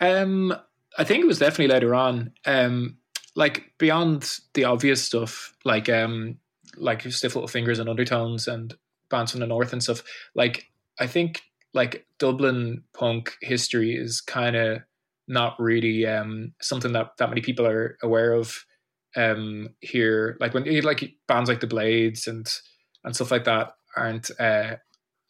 [0.01, 0.53] Um,
[0.97, 2.31] I think it was definitely later on.
[2.45, 2.97] Um,
[3.35, 6.37] like beyond the obvious stuff, like um,
[6.77, 8.75] like Stiff Little Fingers and Undertones and
[9.09, 10.03] bands from the north and stuff.
[10.35, 11.41] Like I think
[11.73, 14.81] like Dublin punk history is kind of
[15.27, 18.65] not really um something that that many people are aware of
[19.15, 20.37] um here.
[20.39, 22.47] Like when like bands like the Blades and
[23.03, 24.75] and stuff like that aren't uh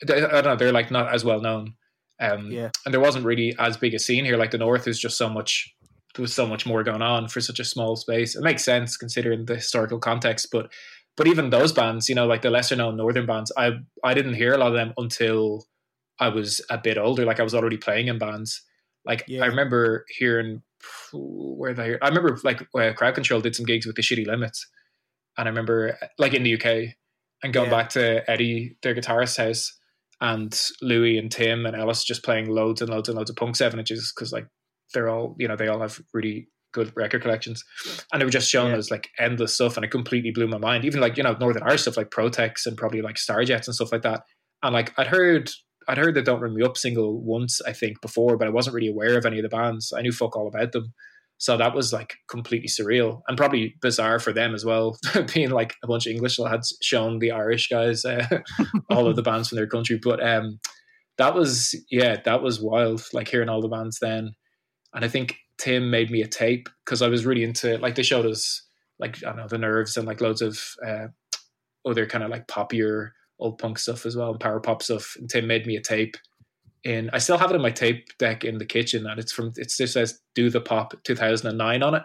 [0.01, 1.75] I don't know they're like not as well known.
[2.19, 2.69] Um, Yeah.
[2.85, 4.37] and there wasn't really as big a scene here.
[4.37, 5.73] Like the North is just so much.
[6.15, 8.35] There was so much more going on for such a small space.
[8.35, 10.71] It makes sense considering the historical context, but
[11.17, 13.71] but even those bands, you know, like the lesser known northern bands, I
[14.03, 15.65] I didn't hear a lot of them until
[16.19, 17.25] I was a bit older.
[17.25, 18.61] Like I was already playing in bands.
[19.05, 19.43] Like Yeah.
[19.43, 20.61] I remember hearing
[21.11, 21.99] where they.
[21.99, 24.67] I remember like where Crowd Control did some gigs with the Shitty Limits,
[25.37, 26.95] and I remember like in the UK,
[27.43, 27.77] and going Yeah.
[27.77, 29.73] back to Eddie, their guitarist's house,
[30.23, 33.55] and Louis and Tim and Ellis just playing loads and loads and loads of punk
[33.55, 34.47] seven inches because like
[34.93, 37.63] they're all you know they all have really good record collections,
[38.11, 38.77] and they were just showing Yeah.
[38.79, 40.85] us like endless stuff, and it completely blew my mind.
[40.85, 43.91] Even like you know Northern Irish stuff like Protex and probably like Starjets and stuff
[43.91, 44.21] like that.
[44.63, 45.51] And like I'd heard
[45.87, 48.73] I'd heard the Don't Ring Me Up single once, I think, before, but I wasn't
[48.75, 49.91] really aware of any of the bands.
[49.95, 50.93] I knew fuck all about them.
[51.43, 54.97] So that was like completely surreal and probably bizarre for them as well,
[55.33, 58.25] being like a bunch of English lads showing the Irish guys uh,
[58.89, 59.99] all of the bands from their country.
[60.01, 60.61] But um,
[61.17, 64.31] that was, yeah, that was wild, like hearing all the bands then.
[64.93, 68.03] And I think Tim made me a tape because I was really into, like, they
[68.03, 68.65] showed us,
[68.97, 71.07] like, I don't know, the nerves and like loads of uh,
[71.85, 75.17] other kind of like poppier old punk stuff as well, and power pop stuff.
[75.19, 76.15] And Tim made me a tape.
[76.83, 79.53] In I still have it in my tape deck in the kitchen, and it's from
[79.55, 82.03] it just says "Do the Pop" 2009 on it,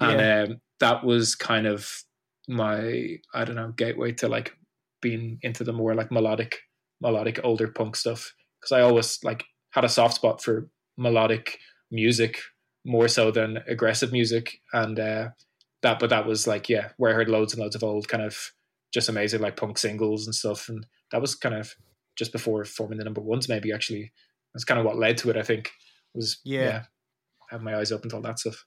[0.00, 2.04] and um, that was kind of
[2.48, 4.54] my I don't know gateway to like
[5.02, 6.58] being into the more like melodic,
[7.00, 8.32] melodic older punk stuff.
[8.60, 11.58] Because I always like had a soft spot for melodic
[11.90, 12.40] music
[12.84, 15.28] more so than aggressive music, and uh,
[15.82, 18.22] that but that was like yeah where I heard loads and loads of old kind
[18.22, 18.52] of
[18.92, 20.68] just amazing like punk singles and stuff.
[20.68, 21.74] And that was kind of
[22.18, 24.12] just before forming the number ones maybe actually
[24.52, 25.70] that's kind of what led to it i think
[26.14, 26.60] was Yeah.
[26.62, 26.82] yeah,
[27.50, 28.64] have my eyes open to all that stuff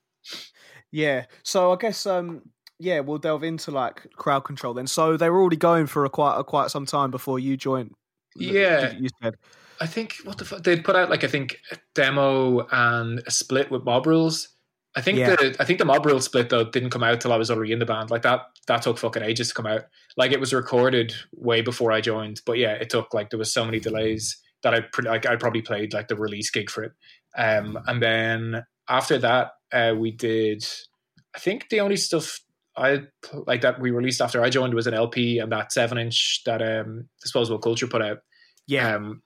[0.92, 1.26] Yeah.
[1.44, 2.42] So I guess um
[2.80, 4.88] yeah, we'll delve into like crowd control then.
[4.88, 7.94] So they were already going for a quite a quite some time before you joined.
[8.36, 8.92] Yeah.
[8.94, 9.36] You said.
[9.80, 13.32] i think what the fuck they'd put out like i think a demo and a
[13.32, 14.48] split with mob rules
[14.96, 15.36] i think Yeah.
[15.36, 17.72] the i think the mob rule split though didn't come out till i was already
[17.72, 19.84] in the band like that that took fucking ages to come out
[20.18, 23.54] like it was recorded way before i joined but yeah it took like there was
[23.54, 26.84] so many delays that i pre- like i probably played like the release gig for
[26.84, 26.92] it
[27.38, 30.64] um and then after that uh we did
[31.36, 32.40] i think the only stuff
[32.78, 33.00] i
[33.48, 36.62] like that we released after i joined was an lp and that seven inch that
[36.62, 38.20] um disposable culture put out
[38.68, 38.96] Yeah.
[38.96, 39.22] um,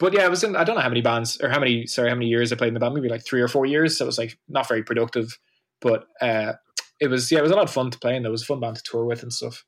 [0.00, 0.56] but yeah, I was in.
[0.56, 1.86] I don't know how many bands or how many.
[1.86, 2.94] Sorry, how many years I played in the band?
[2.94, 3.96] Maybe like three or four years.
[3.96, 5.38] So it was like not very productive.
[5.80, 6.54] But uh,
[7.00, 8.46] it was yeah, it was a lot of fun to play, and it was a
[8.46, 9.64] fun band to tour with and stuff.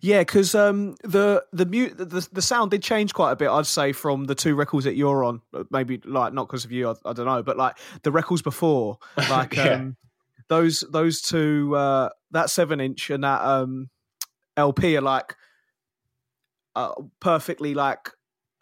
[0.00, 3.48] Yeah, because um, the the mute the, the sound did change quite a bit.
[3.48, 6.90] I'd say from the two records that you're on, maybe like not because of you,
[6.90, 8.98] I, I don't know, but like the records before,
[9.30, 9.74] like Yeah.
[9.74, 9.96] um,
[10.48, 13.88] those those two, uh, that seven inch and that um,
[14.56, 15.34] LP are like
[16.76, 18.10] uh, perfectly like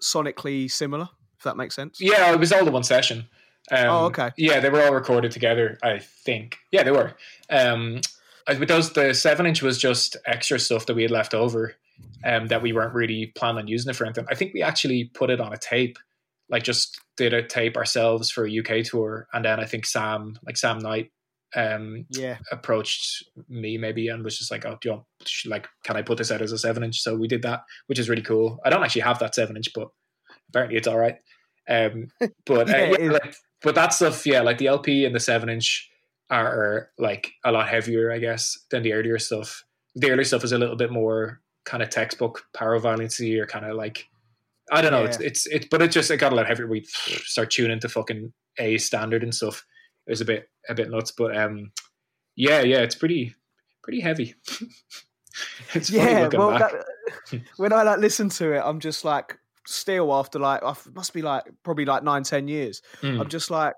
[0.02, 1.08] sonically similar.
[1.38, 1.98] If that makes sense.
[2.00, 3.26] Yeah, it was all the one session.
[3.70, 4.30] Um, Oh, okay.
[4.36, 5.78] Yeah, they were all recorded together.
[5.82, 6.58] I think.
[6.72, 7.14] Yeah, they were.
[7.50, 8.00] Um,
[8.58, 11.74] with those, the seven inch was just extra stuff that we had left over,
[12.24, 14.26] um, that we weren't really planning on using it for anything.
[14.28, 15.98] I think we actually put it on a tape,
[16.48, 20.36] like just did a tape ourselves for a UK tour, and then I think Sam,
[20.44, 21.12] like Sam Knight,
[21.54, 22.38] um, Yeah.
[22.50, 25.04] approached me maybe and was just like, "Oh, do you want,
[25.46, 27.98] like, can I put this out as a seven inch?" So we did that, which
[28.00, 28.58] is really cool.
[28.64, 29.88] I don't actually have that seven inch, but
[30.48, 31.18] apparently it's all right.
[31.68, 32.08] Um,
[32.46, 33.12] but uh, Yeah, it yeah, is.
[33.12, 35.90] like, but that stuff, yeah, like the LP and the seven inch
[36.30, 39.64] are like a lot heavier, I guess, than the earlier stuff.
[39.96, 43.66] The earlier stuff is a little bit more kind of textbook power violency or kind
[43.66, 44.06] of like
[44.72, 45.04] I don't know.
[45.04, 45.26] It's Yeah.
[45.26, 46.68] it's it, but it just it got a lot heavier.
[46.68, 49.64] We start tuning to fucking A standard and stuff.
[50.06, 51.72] It was a bit a bit nuts, but um,
[52.36, 53.34] yeah, yeah, it's pretty
[53.82, 54.34] pretty heavy.
[55.74, 56.84] it's yeah, well, that,
[57.56, 59.36] when I like listen to it, I'm just like
[59.70, 62.82] still after like I must be like probably like nine ten years.
[63.02, 63.20] Mm.
[63.20, 63.76] I'm just like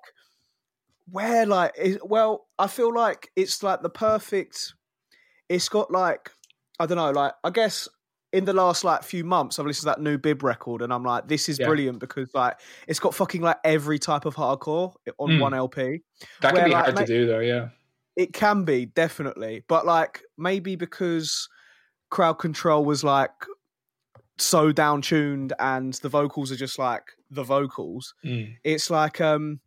[1.11, 4.75] where like is, well I feel like it's like the perfect.
[5.49, 6.31] It's got like
[6.79, 7.89] I don't know like I guess
[8.33, 11.05] in the last like few months I've listened to that new Bib record and I'm
[11.05, 11.67] like this is Yeah.
[11.67, 15.41] brilliant because like it's got fucking like every type of hardcore on Mm.
[15.41, 16.01] one LP.
[16.41, 17.41] that where, can be like, hard to do though.
[17.41, 17.69] Yeah,
[18.17, 21.49] It can be definitely, but like maybe because
[22.11, 23.31] crowd control was like
[24.39, 28.15] so down tuned and the vocals are just like the vocals.
[28.25, 28.57] Mm.
[28.65, 29.61] It's like um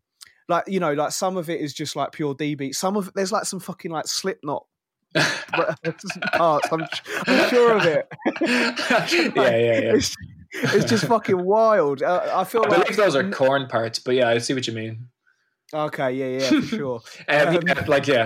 [0.48, 2.76] like you know like some of it is just like pure D beat.
[2.76, 4.66] Some of it there's like some fucking like Slipknot
[5.16, 6.68] parts.
[6.72, 6.86] I'm,
[7.28, 8.08] I'm sure of it.
[8.42, 8.76] yeah,
[9.36, 9.96] yeah, yeah.
[9.96, 10.16] It's,
[10.54, 12.02] it's just fucking wild.
[12.02, 14.68] Uh, I feel I like believe those are Korn parts, but yeah, I see what
[14.68, 15.08] you mean.
[15.74, 16.12] okay.
[16.14, 17.02] Yeah, yeah, for sure.
[17.28, 18.26] Um, Um, like yeah,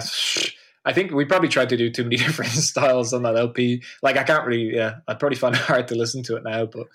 [0.90, 3.84] I think we probably tried to do too many different styles on that LP.
[4.02, 6.66] Like I can't really, yeah, I'd probably find it hard to listen to it now.
[6.66, 6.88] But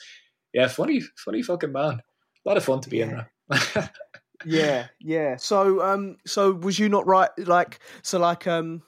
[0.53, 2.03] yeah, funny, funny fucking man.
[2.45, 3.91] A lot of fun to be in there.
[4.47, 8.83] yeah yeah so um so was you not right like so like um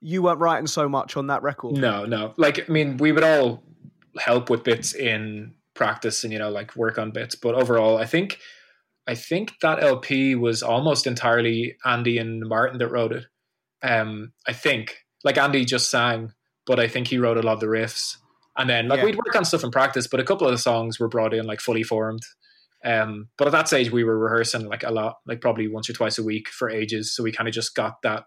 [0.00, 2.34] you weren't writing so much on that record no, no.
[2.36, 3.62] Like I mean, we would all
[4.18, 7.34] help with bits in practice and you know like work on bits.
[7.34, 8.38] But overall, I think
[9.06, 13.24] I think that LP was almost entirely Andy and Martin that wrote it.
[13.82, 16.32] Um, I think like Andy just sang,
[16.66, 18.16] but I think he wrote a lot of the riffs.
[18.56, 19.06] And then like Yeah.
[19.06, 21.46] we'd work on stuff in practice, but a couple of the songs were brought in
[21.46, 22.22] like fully formed.
[22.84, 25.92] Um, but at that stage we were rehearsing like a lot, like probably once or
[25.92, 27.14] twice a week for ages.
[27.14, 28.24] So we kind of just got that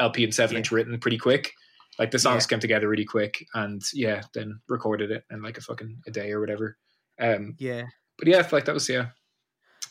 [0.00, 1.52] LP and seven inch written pretty quick.
[1.98, 5.60] Like the songs came together really quick and yeah, then recorded it in like a
[5.60, 6.76] fucking a day or whatever.
[7.20, 7.86] Um, Yeah.
[8.18, 9.06] but yeah, like that was yeah.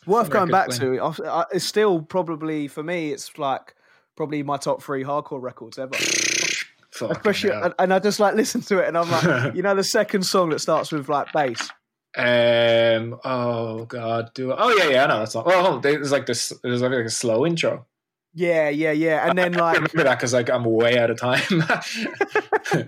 [0.05, 1.25] Worth going back records to.
[1.27, 3.11] I- It's still probably for me.
[3.11, 3.75] It's like
[4.17, 5.95] probably my top three hardcore records ever.
[7.11, 9.83] Especially, and, and I just like listen to it, and I'm like, you know, the
[9.83, 11.69] second song that starts with like bass.
[12.17, 13.19] Um.
[13.23, 14.31] Oh God.
[14.33, 15.03] Do oh yeah yeah.
[15.03, 15.45] I know that's not.
[15.47, 16.51] Oh, there's like this.
[16.63, 17.85] There's like a slow intro.
[18.39, 21.17] Yeah, yeah, yeah, and then I like, remember that because like I'm way out of
[21.17, 21.41] time.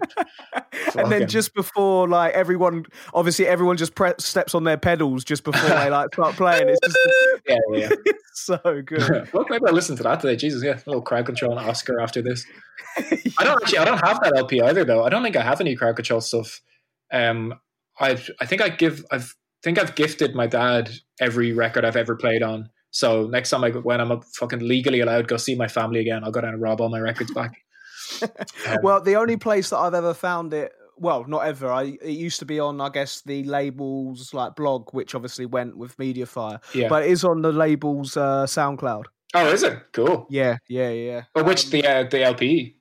[0.96, 5.44] and then just before like everyone, obviously everyone just pre- steps on their pedals just
[5.44, 6.70] before they like start playing.
[6.70, 6.98] It's just
[7.50, 8.14] yeah yeah.
[8.34, 9.30] so good.
[9.34, 10.36] well, maybe I'll listen to that today.
[10.36, 12.46] Jesus, yeah, a little crowd control and Osker after this.
[12.98, 13.80] I don't actually.
[13.80, 15.04] I don't have that LP either, though.
[15.04, 16.62] I don't think I have any crowd control stuff.
[17.12, 17.54] Um,
[18.00, 19.06] I I think I give.
[19.12, 20.90] I've think I've gifted my dad
[21.20, 22.70] every record I've ever played on.
[22.92, 26.00] So next time I go- when I'm a fucking legally allowed go see my family
[26.00, 27.58] again, I'll go down and rob all my records back.
[28.68, 31.72] Um, well, the only place that I've ever found it, well, not ever.
[31.72, 35.78] I it used to be on, I guess, the labels like blog, which obviously went
[35.78, 36.88] with MediaFire, yeah.
[36.90, 39.06] but it is on the labels uh, SoundCloud.
[39.34, 40.28] oh, is it cool?
[40.30, 41.24] Yeah, yeah, yeah.
[41.36, 42.76] Which Um, the uh, the LP?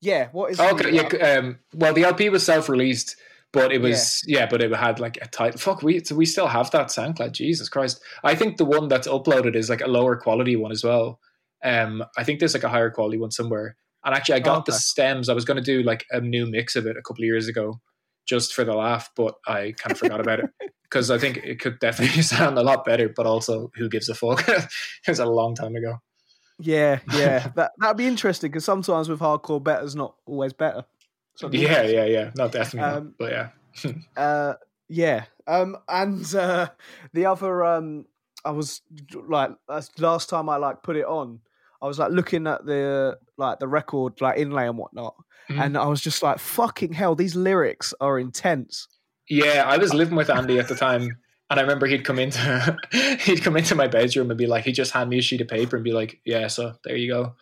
[0.00, 0.28] yeah?
[0.32, 0.60] What is?
[0.60, 1.02] Oh, okay, yeah.
[1.02, 3.16] uh, Um, well, the LP was self released,
[3.52, 4.46] but it was yeah.
[4.46, 5.58] but it had like a title.
[5.58, 7.32] Fuck, we so we still have that SoundCloud.
[7.32, 8.02] Jesus Christ!
[8.24, 11.20] I think the one that's uploaded is like a lower quality one as well.
[11.62, 13.76] Um, I think there's like a higher quality one somewhere.
[14.04, 14.72] And actually, I got Oh, okay.
[14.72, 15.28] the stems.
[15.28, 17.48] I was going to do like a new mix of it a couple of years
[17.48, 17.80] ago,
[18.26, 20.50] just for the laugh, but I kind of forgot about it
[20.84, 23.08] because I think it could definitely sound a lot better.
[23.14, 24.42] But also, who gives a fuck?
[24.48, 24.68] it
[25.08, 25.98] was a long time ago.
[26.58, 27.48] Yeah, yeah.
[27.56, 30.84] that that'd be interesting because sometimes with hardcore, better's not always better.
[31.50, 32.30] Yeah, yeah, yeah.
[32.36, 32.80] No, definitely.
[32.90, 32.96] not.
[32.98, 33.92] Um, but yeah.
[34.16, 34.54] Uh,
[34.88, 35.24] yeah.
[35.46, 36.68] Um, and uh,
[37.14, 38.04] the other, um,
[38.44, 38.82] I was
[39.26, 39.52] like,
[39.98, 41.40] last time I like put it on.
[41.82, 45.14] I was like looking at the like the record like inlay and whatnot,
[45.48, 45.64] Mhm.
[45.64, 48.86] and I was just like, "Fucking hell, these lyrics are intense."
[49.28, 51.02] Yeah, I was living with Andy at the time,
[51.48, 52.76] and I remember he'd come into
[53.20, 55.48] he'd come into my bedroom and be like, he'd just hand me a sheet of
[55.48, 57.34] paper and be like, "Yeah, so there you go,"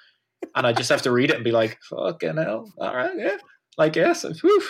[0.55, 3.39] and I just have to read it and be like, "Fucking hell, all right, yeah,
[3.77, 4.63] like yes, whew,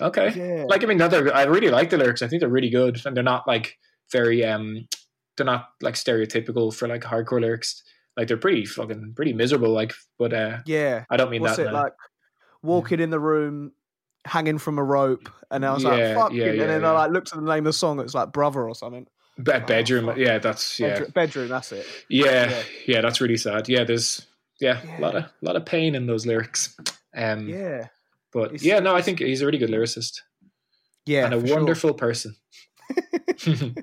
[0.00, 2.22] okay." Yeah, Like I mean, no, they're, I really like the lyrics.
[2.22, 3.76] I think they're really good, and they're not like
[4.12, 4.88] very um,
[5.36, 7.82] they're not like stereotypical for like hardcore lyrics.
[8.16, 9.70] Like they're pretty fucking pretty miserable.
[9.70, 11.04] Like, but uh, yeah.
[11.10, 11.68] I don't mean What's that.
[11.68, 11.92] it like?
[12.62, 13.72] Walking in the room,
[14.26, 16.88] hanging from a rope, and I was Yeah, like, "Fuck!" yeah, and then yeah.
[16.88, 18.00] I like looked at the name of the song.
[18.00, 19.06] It's like "Brother" or something.
[19.38, 20.06] Be- bedroom.
[20.06, 20.18] fuck.
[20.18, 20.88] yeah, that's yeah.
[20.90, 21.86] Bedroom, bedroom that's it.
[22.10, 22.62] yeah, Yeah.
[22.86, 23.68] yeah, that's really sad.
[23.70, 24.26] Yeah, there's
[24.60, 24.98] yeah, Yeah.
[24.98, 26.76] a lot of a lot of pain in those lyrics.
[27.16, 27.86] Um, Yeah,
[28.32, 30.20] but It's- yeah, no, I think he's a really good lyricist
[31.06, 31.24] yeah.
[31.24, 31.56] and a for sure.
[31.56, 32.36] wonderful person.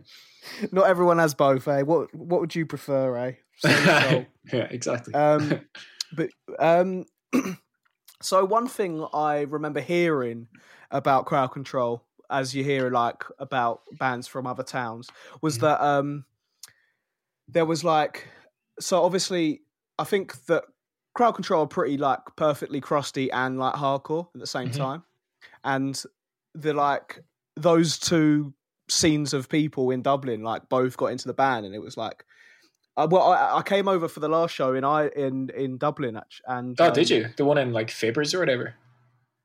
[0.71, 1.81] Not everyone has both, eh?
[1.83, 3.31] What What would you prefer, eh?
[3.57, 4.27] Soul and soul.
[4.53, 5.13] yeah, exactly.
[5.13, 5.61] Um,
[6.13, 6.29] but
[6.59, 7.05] um,
[8.21, 10.47] so one thing I remember hearing
[10.91, 15.09] about crowd control, as you hear like about bands from other towns,
[15.41, 15.61] was Mhm.
[15.61, 16.25] that um,
[17.47, 18.27] there was like
[18.79, 19.61] so obviously
[19.97, 20.63] I think that
[21.15, 24.77] crowd control are pretty like perfectly crusty and like hardcore at the same Mhm.
[24.77, 25.03] time,
[25.63, 26.01] and
[26.53, 27.23] the like
[27.55, 28.53] those two
[28.89, 32.25] scenes of people in Dublin like both got into the band, and it was like.
[32.95, 36.17] Uh, well, I, I came over for the last show in I in in Dublin,
[36.17, 38.73] actually, and oh, um, did you the one in like Fibbers or whatever?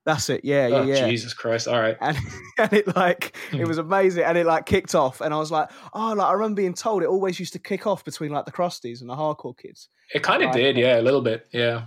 [0.06, 0.40] That's it.
[0.42, 1.08] Yeah, oh, yeah, yeah.
[1.08, 1.68] Jesus Christ!
[1.68, 1.98] All right.
[2.00, 2.16] And,
[2.58, 3.60] and it like Hmm.
[3.60, 6.32] it was amazing, and it like kicked off, and I was like, oh, like I
[6.32, 9.14] remember being told it always used to kick off between like the crusties and the
[9.14, 9.90] hardcore kids.
[10.14, 10.56] It kind of Right.
[10.56, 11.82] did, yeah, a little bit, yeah.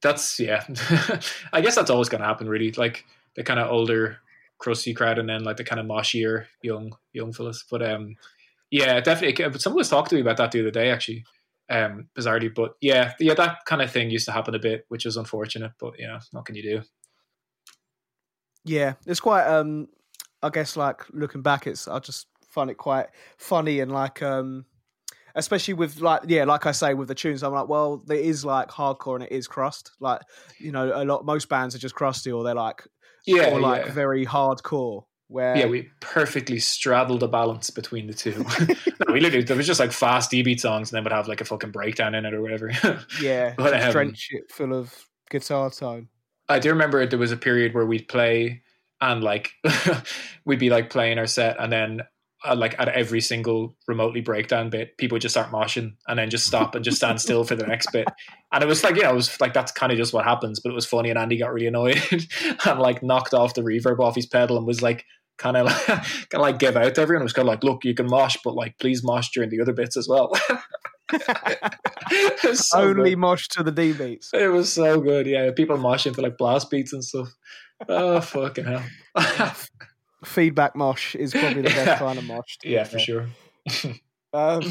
[0.00, 0.64] That's yeah.
[1.52, 2.72] I guess that's always going to happen, really.
[2.72, 3.04] Like
[3.36, 4.16] the kind of older,
[4.58, 7.64] crusty crowd, and then like the kind of moshier young young fellas.
[7.70, 8.14] But um,
[8.70, 9.44] yeah, definitely.
[9.48, 11.24] But someone was talking to me about that the other day, actually,
[11.70, 12.54] um, bizarrely.
[12.54, 15.72] But yeah, yeah, that kind of thing used to happen a bit, which is unfortunate.
[15.80, 16.82] But you know, what can you do?
[18.64, 19.46] Yeah, it's quite.
[19.46, 19.88] um
[20.40, 23.06] I guess like looking back, it's I just find it quite
[23.36, 24.64] funny and like um
[25.34, 28.44] especially with like yeah like i say with the tunes i'm like well there is
[28.44, 30.20] like hardcore and it is crust like
[30.58, 32.82] you know a lot most bands are just crusty or they're like
[33.28, 33.92] Yeah, or like yeah.
[33.92, 38.44] very hardcore where yeah, we perfectly straddled the balance between the two.
[39.06, 41.28] no, we literally there was just like fast D beat songs, and then would have
[41.28, 42.72] like a fucking breakdown in it or whatever.
[43.22, 44.94] yeah But, um, drench it full of
[45.30, 46.08] guitar tone
[46.48, 48.62] I do remember there was a period where we'd play
[49.00, 49.52] and like
[50.44, 52.00] we'd be like playing our set, and then
[52.46, 56.46] uh, like at every single remotely breakdown bit, people just start moshing and then just
[56.46, 58.06] stop and just stand still for the next bit.
[58.52, 60.60] And it was like, you know, it was like that's kind of just what happens,
[60.60, 61.10] but it was funny.
[61.10, 62.00] And Andy got really annoyed
[62.66, 65.04] and like knocked off the reverb off his pedal and was like,
[65.36, 66.00] kind of like, kind
[66.34, 67.22] of like give out to everyone.
[67.22, 69.60] It was kind of like, look, you can mosh, but like, please mosh during the
[69.60, 70.32] other bits as well.
[72.52, 73.18] So Only good.
[73.18, 74.30] mosh to the D beats.
[74.34, 75.26] It was so good.
[75.26, 77.28] Yeah, people moshing to like blast beats and stuff.
[77.88, 79.54] Oh fucking hell!
[80.24, 82.56] Feedback mosh is probably the best kind of mosh.
[82.64, 83.26] yeah, for sure.
[84.32, 84.62] Um,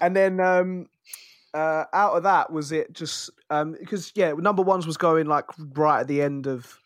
[0.00, 0.88] and then um,
[1.54, 6.00] uh, out of that, was it just because yeah, number ones was going like right
[6.00, 6.80] at the end of.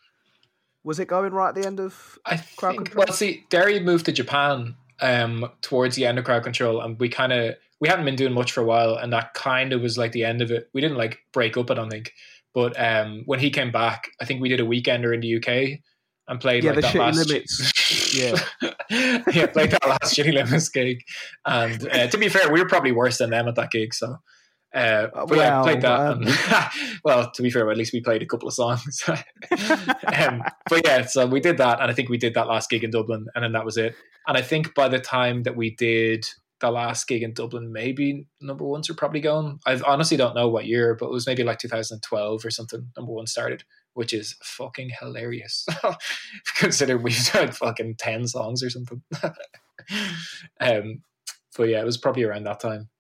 [0.85, 2.19] Was it going right at the end of?
[2.25, 2.85] I Crowd think.
[2.87, 3.05] Control?
[3.07, 7.09] Well, see, Derry moved to Japan um, towards the end of crowd control, and we
[7.09, 9.99] kind of we hadn't been doing much for a while, and that kind of was
[9.99, 10.71] like the end of it.
[10.73, 12.13] We didn't like break up, I don't think,
[12.55, 15.81] but um, when he came back, I think we did a weekender in the UK
[16.29, 18.15] and played Yeah, like that last Limits.
[18.17, 18.37] yeah,
[19.33, 21.01] yeah, played that last shitty limits gig,
[21.47, 24.17] and uh, to be fair, we were probably worse than them at that gig, so.
[24.75, 25.99] Uh, Uh, but yeah, played that.
[26.01, 29.03] um, and- well, to be fair, at least we played a couple of songs.
[29.09, 32.85] um, but yeah, so we did that, and I think we did that last gig
[32.85, 33.95] in Dublin, and then that was it.
[34.27, 36.27] And I think by the time that we did
[36.61, 39.59] the last gig in Dublin, maybe number ones were probably gone.
[39.67, 42.91] I honestly don't know what year, but it was maybe like 2012 or something.
[42.97, 43.65] Number one started,
[43.99, 45.67] which is fucking hilarious.
[46.55, 49.03] Consider we've done fucking 10 songs or something.
[50.61, 51.03] um,
[51.57, 52.91] but yeah, it was probably around that time.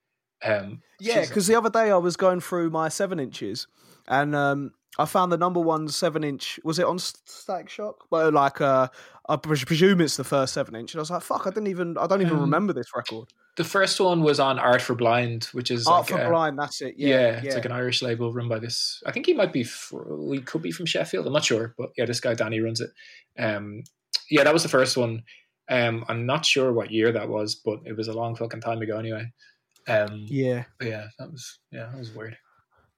[0.42, 3.68] Um, Yeah, because the other day I was going through my seven inches,
[4.08, 6.58] and um, I found the number one seven inch.
[6.64, 8.06] Was it on Static Shock?
[8.10, 8.88] Well, like uh,
[9.28, 11.96] I presume it's the first seven inch, and I was like, "Fuck, I didn't even.
[11.98, 15.46] I don't even Um, remember this record." the first one was on Art for Blind,
[15.46, 16.56] which is Art like for a- Blind.
[16.58, 16.94] That's it.
[16.96, 17.54] Yeah, Yeah, it's yeah.
[17.54, 19.02] like an Irish label run by this.
[19.04, 19.64] I think he might be.
[19.64, 21.26] Fr- he could be from Sheffield.
[21.26, 22.90] I'm not sure, but yeah, this guy Danny runs it.
[23.38, 23.82] Um,
[24.30, 25.22] yeah, that was the first one.
[25.68, 28.80] Um, I'm not sure what year that was, but it was a long fucking time
[28.80, 29.30] ago anyway.
[29.88, 32.36] Um, yeah, yeah, that was yeah, that was weird.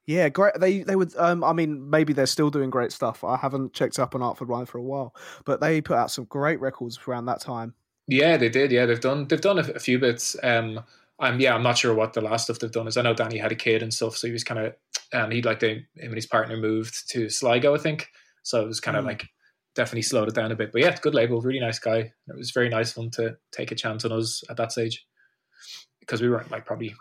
[0.05, 0.53] Yeah, great.
[0.59, 1.15] They they would.
[1.17, 3.23] Um, I mean, maybe they're still doing great stuff.
[3.23, 6.11] I haven't checked up on Art for Blind for a while, but they put out
[6.11, 7.73] some great records around that time.
[8.07, 8.71] Yeah, they did.
[8.71, 10.35] Yeah, they've done they've done a, a few bits.
[10.43, 10.81] Um,
[11.19, 12.97] I'm yeah, I'm not sure what the last stuff they've done is.
[12.97, 14.73] I know Danny had a kid and stuff, so he was kind of
[15.13, 18.07] and he'd like they him and his partner moved to Sligo, I think.
[18.43, 19.07] So it was kind of Mm.
[19.07, 19.27] like
[19.75, 20.71] definitely slowed it down a bit.
[20.71, 21.99] But yeah, good label, really nice guy.
[21.99, 25.05] It was very nice of him to take a chance on us at that stage
[25.99, 26.93] because we weren't like probably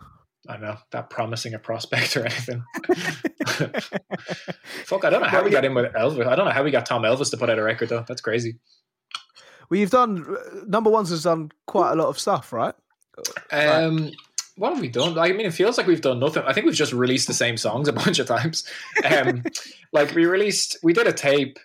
[0.48, 2.64] I don't know that promising a prospect or anything.
[4.84, 6.18] Fuck, I don't know how we got in with Ellis.
[6.26, 8.04] I don't know how we got Tom Ellis to put out a record though.
[8.06, 8.58] That's crazy.
[9.68, 10.36] Well, you've done
[10.66, 12.74] number ones has done quite a lot of stuff, right?
[13.52, 14.10] Um,
[14.56, 15.18] what have we done?
[15.18, 16.42] I mean, it feels like we've done nothing.
[16.46, 18.66] I think we've just released the same songs a bunch of times.
[19.04, 19.44] Um,
[19.92, 21.58] like we released, we did a tape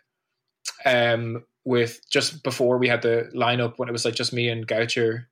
[0.86, 4.68] um, with just before we had the lineup when it was like just me and
[4.68, 5.26] Goucher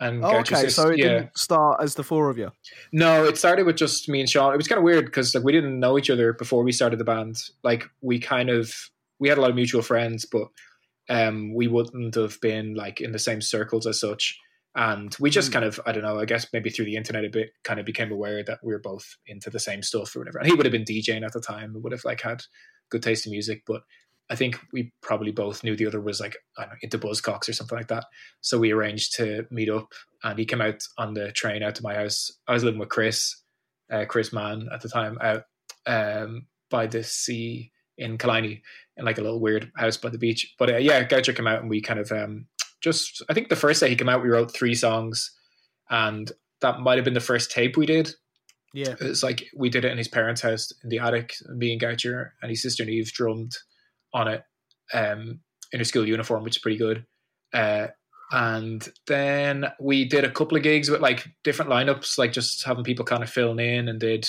[0.00, 1.04] and Oh, okay, sis- so it yeah.
[1.08, 2.50] didn't start as the four of you.
[2.92, 4.52] No, it started with just me and Sean.
[4.54, 6.98] It was kind of weird because like we didn't know each other before we started
[6.98, 7.36] the band.
[7.64, 8.72] Like we kind of
[9.18, 10.48] we had a lot of mutual friends, but
[11.08, 14.38] um, we wouldn't have been like in the same circles as such.
[14.74, 15.54] And we just Hmm.
[15.54, 16.20] kind of I don't know.
[16.20, 18.78] I guess maybe through the internet a bit, kind of became aware that we were
[18.80, 20.38] both into the same stuff or whatever.
[20.38, 21.74] And he would have been DJing at the time.
[21.82, 22.42] Would have like had
[22.90, 23.82] good taste in music, but
[24.30, 27.48] I think we probably both knew the other was like I don't know, into Buzzcocks
[27.48, 28.04] or something like that.
[28.40, 31.82] So we arranged to meet up, and he came out on the train out to
[31.82, 32.30] my house.
[32.46, 33.34] I was living with Chris,
[33.92, 35.44] uh, Chris Mann at the time, out
[35.86, 38.62] um, by the sea in Killiney,
[38.96, 40.54] in like a little weird house by the beach.
[40.58, 42.46] But uh, yeah, Goucher came out, and we kind of um,
[42.82, 43.22] just.
[43.28, 45.30] I think the first day he came out, we wrote three songs,
[45.90, 48.12] and that might have been the first tape we did.
[48.74, 48.94] Yeah.
[49.00, 51.34] It's like we did it in his parents' house in the attic.
[51.48, 53.56] Me and Goucher and his sister Neve drummed
[54.14, 54.42] on it
[54.92, 55.40] um,
[55.72, 57.04] in a school uniform, which is pretty good.
[57.52, 57.88] Uh,
[58.30, 62.84] and then we did a couple of gigs with like different lineups, like just having
[62.84, 64.28] people kind of filling in, and did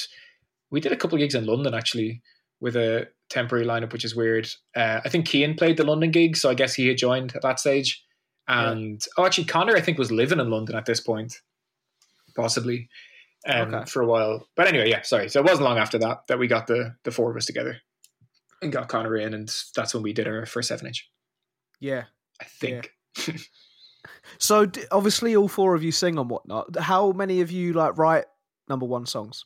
[0.71, 2.21] we did a couple of gigs in London actually
[2.61, 4.49] with a temporary lineup, which is weird.
[4.75, 7.41] Uh, I think Kean played the London gig, so I guess he had joined at
[7.41, 8.03] that stage.
[8.47, 11.35] And oh, actually, Connor I think was living in London at this point,
[12.35, 12.89] possibly
[13.47, 13.85] um, Okay.
[13.85, 14.47] for a while.
[14.55, 15.29] But anyway, yeah, sorry.
[15.29, 17.81] So it wasn't long after that that we got the the four of us together
[18.61, 21.09] and got Connor in, and that's when we did our first seven inch.
[21.79, 22.05] Yeah.
[22.41, 22.93] I think.
[24.37, 26.77] So d- obviously, all four of you sing on whatnot.
[26.79, 28.25] How many of you like write
[28.69, 29.45] number one songs?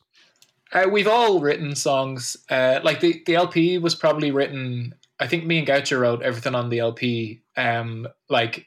[0.72, 2.36] Uh, we've all written songs.
[2.50, 4.94] Uh, like the, the LP was probably written.
[5.20, 7.42] I think me and Goucher wrote everything on the LP.
[7.56, 8.66] Um, like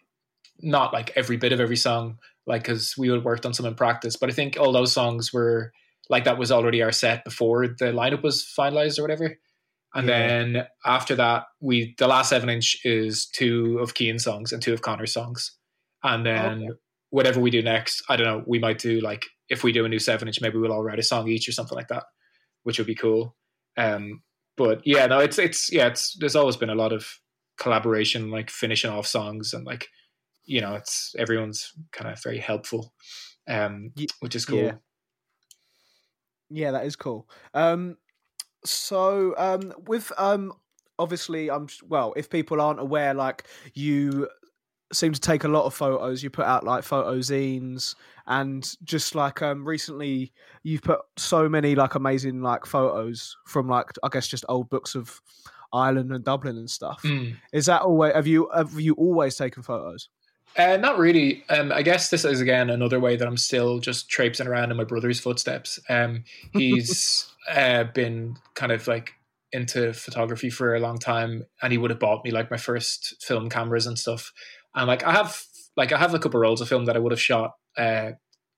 [0.62, 3.76] not like every bit of every song, like because we would worked on some in
[3.76, 4.16] practice.
[4.16, 5.72] But I think all those songs were
[6.10, 9.38] like that was already our set before the lineup was finalized or whatever.
[9.98, 10.18] And Yeah.
[10.18, 14.74] then after that, we the last seven inch is two of Keane's songs and two
[14.74, 15.58] of Connor's songs.
[16.04, 16.70] And then
[17.10, 19.90] whatever we do next, I don't know, we might do like if we do a
[19.90, 22.04] new seven inch, maybe we'll all write a song each or something like that,
[22.64, 23.36] which would be cool.
[23.76, 24.22] Um,
[24.56, 27.08] but yeah, no, it's it's yeah, it's there's always been a lot of
[27.58, 29.88] collaboration, like finishing off songs and like
[30.46, 32.94] you know, it's everyone's kind of very helpful,
[33.50, 33.92] um,
[34.22, 34.60] which is cool.
[34.60, 34.74] yeah.
[36.50, 37.28] Yeah, that is cool.
[37.54, 37.98] Um,
[38.68, 40.54] so um, with um,
[41.00, 42.14] obviously, I'm well.
[42.16, 44.28] If people aren't aware, like you
[44.94, 46.24] seem to take a lot of photos.
[46.24, 47.96] You put out like photo zines,
[48.28, 53.88] and just like um, recently, you've put so many like amazing like photos from like
[54.04, 55.22] I guess just old books of
[55.74, 57.02] Ireland and Dublin and stuff.
[57.04, 57.36] Mm.
[57.54, 60.10] Is that always have you have you always taken photos?
[60.58, 61.44] Uh, not really.
[61.50, 64.78] Um, I guess this is again another way that I'm still just traipsing around in
[64.78, 65.80] my brother's footsteps.
[65.88, 69.14] Um, he's uh, been kind of like
[69.52, 73.16] into photography for a long time, and he would have bought me like my first
[73.22, 74.34] film cameras and stuff.
[74.74, 75.44] And like I have,
[75.76, 78.12] like I have a couple rolls of film that I would have shot, uh,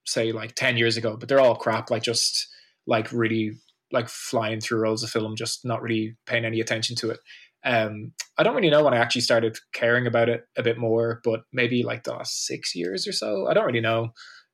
[0.06, 1.92] say like ten years ago, but they're all crap.
[1.92, 2.48] Like just
[2.88, 3.58] like really
[3.92, 7.20] like flying through rolls of film, just not really paying any attention to it.
[7.66, 11.20] Um, I don't really know when I actually started caring about it a bit more,
[11.24, 13.48] but maybe like the last six years or so.
[13.48, 14.10] I don't really know.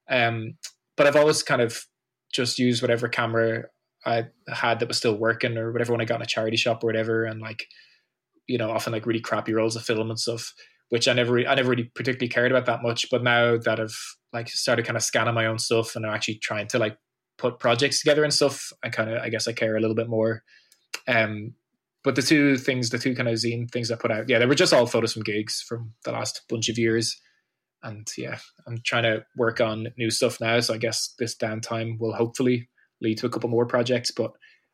[0.10, 0.56] Um,
[0.98, 1.86] but I've always kind of
[2.34, 3.66] just used whatever camera
[4.06, 6.84] I had that was still working or whatever when I got in a charity shop
[6.84, 7.68] or whatever, and like
[8.48, 10.54] you know, often like really crappy rolls of film and stuff,
[10.90, 13.08] which I never I never really particularly cared about that much.
[13.10, 13.98] But now that I've
[14.34, 16.98] like started kind of scanning my own stuff and I'm actually trying to like
[17.38, 20.10] put projects together and stuff, I kind of I guess I care a little bit
[20.10, 20.44] more.
[21.08, 21.54] Um,
[22.06, 24.46] but the two things, the two kind of zine things I put out, yeah, they
[24.46, 27.20] were just all photos from gigs from the last bunch of years.
[27.82, 28.38] And yeah,
[28.68, 30.60] I'm trying to work on new stuff now.
[30.60, 32.70] So I guess this downtime will hopefully
[33.02, 34.12] lead to a couple more projects.
[34.12, 34.32] But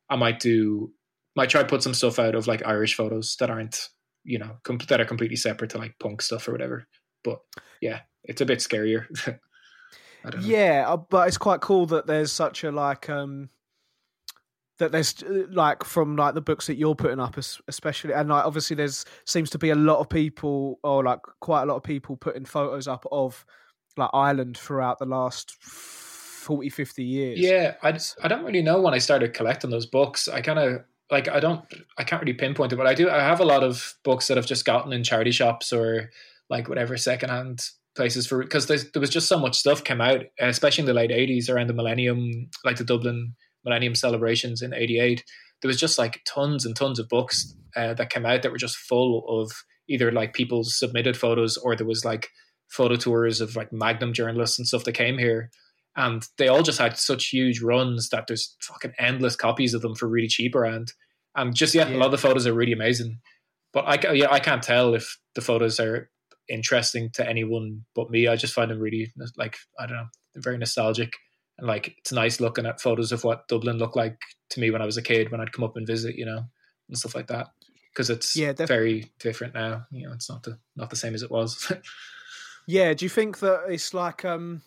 [0.10, 0.92] I might do,
[1.38, 3.88] might try put some stuff out of like Irish photos that aren't,
[4.26, 6.86] you know, com- that are completely separate to like punk stuff or whatever.
[7.24, 7.40] But
[7.82, 9.06] yeah, it's a bit scarier.
[10.42, 13.50] Yeah, uh, but it's quite cool that there's such a like um
[14.82, 18.76] that there's like from like the books that you're putting up especially and like obviously
[18.76, 22.18] there's seems to be a lot of people or like quite a lot of people
[22.18, 23.46] putting photos up of
[23.96, 27.40] like Ireland throughout the last 40 50 years.
[27.40, 30.28] Yeah, I, I don't really know when I started collecting those books.
[30.28, 31.64] I kind of like I don't
[31.98, 33.10] I can't really pinpoint it, but I do.
[33.10, 36.10] I have a lot of books that I've just gotten in charity shops or
[36.50, 37.62] like whatever secondhand
[37.96, 41.12] places for because there was just so much stuff came out, especially in the late
[41.12, 45.24] eighties around the millennium, like the Dublin Millennium celebrations in '88.
[45.62, 48.58] There was just like tons and tons of books uh, that came out that were
[48.58, 49.52] just full of
[49.88, 52.30] either like people's submitted photos or there was like
[52.70, 55.52] photo tours of like Magnum journalists and stuff that came here
[55.96, 59.96] and they all just had such huge runs that there's fucking endless copies of them
[59.96, 60.94] for really cheap around.
[61.36, 63.20] And just yeah, a lot of the photos are really amazing.
[63.74, 66.10] But I yeah, I can't tell if the photos are
[66.50, 68.28] interesting to anyone but me.
[68.28, 70.08] I just find them really like I don't know,
[70.38, 71.14] very nostalgic
[71.62, 74.82] and like it's nice looking at photos of what Dublin looked like to me when
[74.82, 76.44] I was a kid when I'd come up and visit, you know,
[76.90, 77.48] and stuff like that.
[77.94, 79.86] Because it's Yeah, def- very different now.
[79.92, 81.72] You know, it's not the not the same as it was.
[82.68, 84.62] Yeah, do you think that it's like um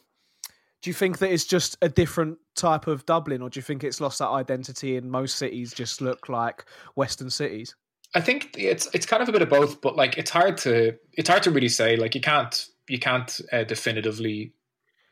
[0.82, 3.84] do you think that it's just a different type of Dublin or do you think
[3.84, 6.64] it's lost that identity and most cities just look like
[6.97, 7.74] western cities?
[8.14, 10.97] I think it's it's kind of a bit of both, but like it's hard to
[11.12, 11.97] it's hard to really say.
[11.97, 14.53] Like you can't you can't uh, definitively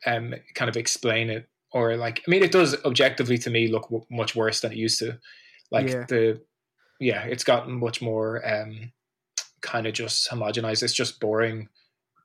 [0.05, 3.83] um kind of explain it or like I mean it does objectively to me look
[3.83, 5.17] w- much worse than it used to.
[5.71, 6.05] Like Yeah.
[6.07, 6.41] the
[6.99, 8.91] yeah, it's gotten much more um
[9.61, 10.83] kind of just homogenized.
[10.83, 11.69] It's just boring.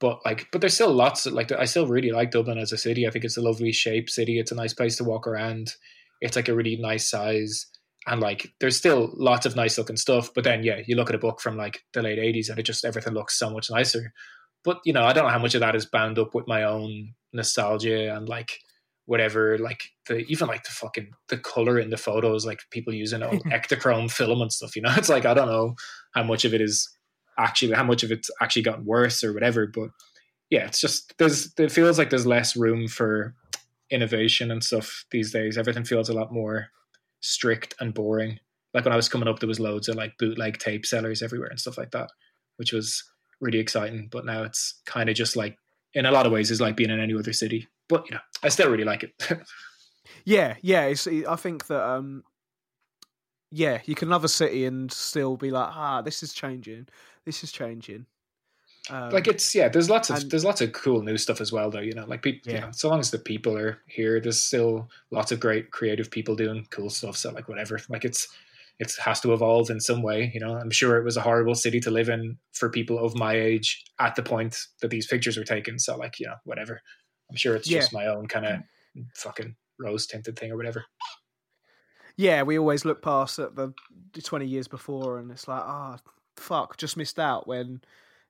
[0.01, 1.26] But like, but there's still lots.
[1.26, 3.05] Of, like, I still really like Dublin as a city.
[3.05, 4.38] I think it's a lovely shape city.
[4.38, 5.72] It's a nice place to walk around.
[6.20, 7.66] It's like a really nice size
[8.07, 11.14] and like there's still lots of nice looking stuff but then yeah you look at
[11.14, 14.12] a book from like the late 80s and it just everything looks so much nicer
[14.64, 16.62] but you know i don't know how much of that is bound up with my
[16.62, 18.59] own nostalgia and like
[19.09, 23.22] whatever like the even like the fucking the color in the photos like people using
[23.22, 25.74] old Ektachrome film and stuff you know it's like i don't know
[26.14, 26.88] how much of it is
[27.38, 29.88] actually how much of it's actually gotten worse or whatever but
[30.50, 33.34] yeah it's just there's it feels like there's less room for
[33.90, 36.68] innovation and stuff these days everything feels a lot more
[37.20, 38.38] strict and boring.
[38.74, 41.48] Like when I was coming up, there was loads of like bootleg tape sellers everywhere
[41.48, 42.11] and stuff like that,
[42.56, 43.02] which was
[43.40, 44.09] really exciting.
[44.11, 45.56] But now it's kind of just like,
[45.94, 47.66] in a lot of ways, is like being in any other city.
[47.89, 49.12] But you know, I still really like it.
[50.24, 50.84] Yeah, yeah.
[50.86, 52.24] It's, I think that um,
[53.51, 56.86] yeah, you can love a city and still be like, ah, this is changing.
[57.24, 58.07] This is changing.
[58.91, 61.53] Um, like it's yeah, there's lots of and- there's lots of cool new stuff as
[61.53, 61.80] well though.
[61.80, 62.66] You know, like people, you Yeah.
[62.66, 66.34] know, so long as the people are here, there's still lots of great creative people
[66.36, 67.16] doing cool stuff.
[67.16, 68.28] So like whatever, like it's
[68.78, 70.30] it has to evolve in some way.
[70.32, 73.14] You know, I'm sure it was a horrible city to live in for people of
[73.14, 75.78] my age at the point that these pictures were taken.
[75.78, 76.80] So, like, you know, whatever.
[77.31, 77.81] I'm sure it's Yeah.
[77.81, 78.61] just my own kind of
[79.14, 80.85] fucking rose tinted thing or whatever.
[82.16, 83.72] Yeah, we always look past at the
[84.22, 85.99] 20 years before and it's like, ah,
[86.37, 87.81] fuck, just missed out when,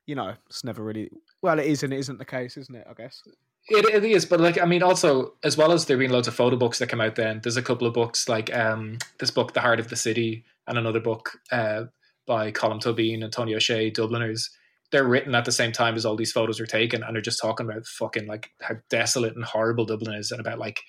[0.07, 2.86] you know, it's never really, well, it is and it isn't the case, isn't it,
[2.88, 3.22] I guess?
[3.70, 6.34] It, it is, but like I mean, also as well as there being loads of
[6.34, 9.53] photo books that come out, then there's a couple of books like um, this book,
[9.55, 11.84] The Heart of the City, and another book uh,
[12.26, 14.51] by Colm Tóibín and Tony O'Shea, Dubliners.
[14.91, 17.41] They're written at the same time as all these photos are taken, and they're just
[17.41, 20.80] talking about fucking like how desolate and horrible Dublin is, and about like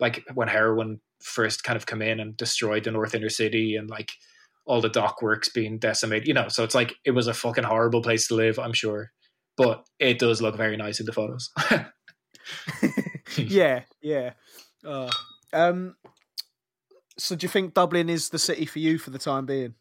[0.00, 3.90] like when heroin first kind of come in and destroyed the north inner city, and
[3.90, 4.10] like
[4.64, 6.28] all the dock works being decimated.
[6.28, 8.58] You know, so it's like it was a fucking horrible place to live.
[8.58, 9.10] I'm sure,
[9.56, 11.50] but it does look very nice in the photos.
[13.36, 14.32] yeah, yeah.
[14.84, 15.10] Uh,
[15.52, 15.96] um,
[17.16, 19.74] so do you think Dublin is the city for you for the time being?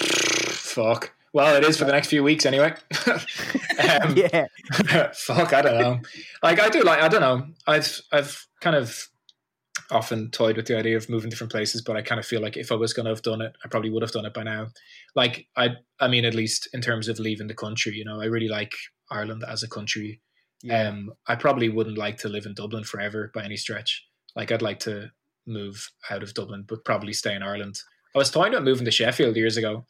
[0.00, 1.12] Fuck.
[1.32, 2.74] Well, it is for the next few weeks anyway.
[3.08, 4.46] um, yeah.
[5.14, 6.00] fuck, I don't know.
[6.42, 7.46] Like I do like I don't know.
[7.66, 9.08] I've I've kind of
[9.90, 12.56] often toyed with the idea of moving different places, but I kind of feel like
[12.56, 14.42] if I was going to have done it, I probably would have done it by
[14.42, 14.68] now.
[15.14, 15.70] Like I
[16.00, 18.72] I mean at least in terms of leaving the country, you know, I really like
[19.10, 20.20] Ireland as a country.
[20.62, 20.88] Yeah.
[20.88, 24.04] Um I probably wouldn't like to live in Dublin forever by any stretch.
[24.36, 25.10] Like I'd like to
[25.46, 27.76] move out of Dublin, but probably stay in Ireland.
[28.14, 29.86] I was toying about moving to Sheffield years ago.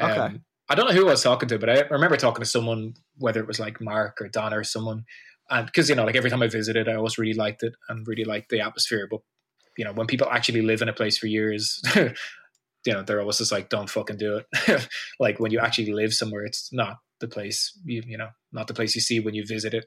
[0.00, 0.38] Um, Okay.
[0.68, 3.40] I don't know who I was talking to, but I remember talking to someone, whether
[3.40, 5.04] it was like Mark or Donna or someone,
[5.50, 8.06] and because you know, like every time I visited, I always really liked it and
[8.06, 9.06] really liked the atmosphere.
[9.10, 9.20] But
[9.76, 13.38] you know, when people actually live in a place for years, you know, they're always
[13.38, 14.88] just like, "Don't fucking do it."
[15.20, 18.74] like when you actually live somewhere, it's not the place you you know, not the
[18.74, 19.86] place you see when you visit it.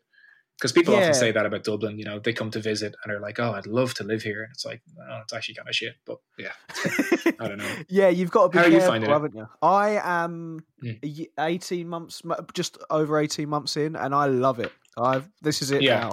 [0.57, 1.01] Because people Yeah.
[1.01, 1.99] often say that about Dublin.
[1.99, 4.41] You know, they come to visit and are like, "Oh, I'd love to live here,"
[4.43, 6.53] and it's like, "Oh, it's actually kind of shit." But yeah,
[7.39, 7.75] I don't know.
[7.89, 9.47] yeah, you've got to be How are you careful, finding haven't you?
[9.61, 11.27] I am Mm.
[11.39, 12.21] 18 months,
[12.53, 14.71] just over 18 months in, and I love it.
[14.97, 15.99] I've This is it Yeah.
[15.99, 16.11] now.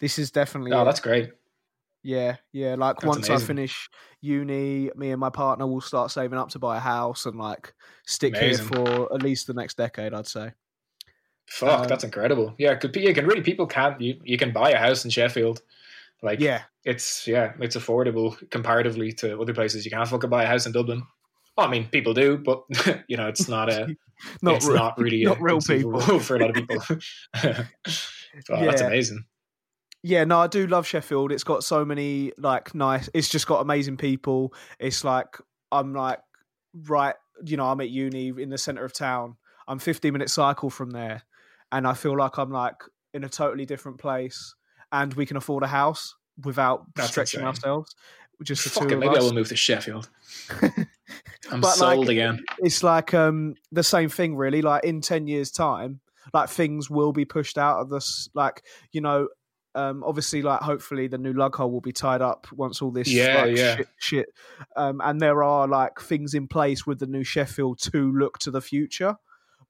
[0.00, 0.84] This is definitely Oh, it.
[0.84, 1.32] that's great.
[2.02, 2.76] Yeah, yeah.
[2.76, 6.58] Like That's once I finish uni, me and my partner will start saving up to
[6.58, 7.74] buy a house and like
[8.06, 8.68] stick Amazing.
[8.68, 10.14] here for at least the next decade.
[10.14, 10.52] I'd say.
[11.50, 12.54] Fuck, Um, that's incredible.
[12.58, 13.00] Yeah, could be.
[13.00, 15.60] You can really people can't you you can buy a house in Sheffield.
[16.22, 19.84] Like Yeah, it's yeah, it's affordable comparatively to other places.
[19.84, 21.02] You can't fucking buy a house in Dublin.
[21.56, 22.62] Well, I mean, people do, but
[23.08, 23.96] you know, it's not a
[24.42, 26.00] not it's re- not really not real people.
[26.20, 26.82] for a lot of people.
[28.50, 29.24] oh, That's amazing.
[30.02, 31.30] Yeah, no, I do love Sheffield.
[31.32, 33.10] It's got so many like nice.
[33.12, 34.54] It's just got amazing people.
[34.78, 35.36] It's like
[35.72, 36.20] I'm like
[36.86, 39.36] right, you know, I'm at uni in the center of town.
[39.68, 41.22] I'm 15 minute cycle from there,
[41.72, 42.76] and I feel like I'm like
[43.14, 44.54] in a totally different place,
[44.92, 46.14] and we can afford a house
[46.44, 47.48] without That's stretching insane.
[47.48, 47.94] ourselves.
[48.42, 50.08] Just the Fuck two it, maybe I will move to Sheffield.
[51.52, 52.44] I'm But, sold like, again.
[52.58, 56.00] it's like um the same thing really like in 10 years time
[56.34, 58.62] like things will be pushed out of this like
[58.92, 59.28] you know
[59.74, 63.08] um obviously like hopefully the new lug hole will be tied up once all this
[63.08, 63.76] Yeah, like, yeah.
[63.76, 64.26] shit, shit
[64.76, 68.50] um and there are like things in place with the new sheffield to look to
[68.50, 69.16] the future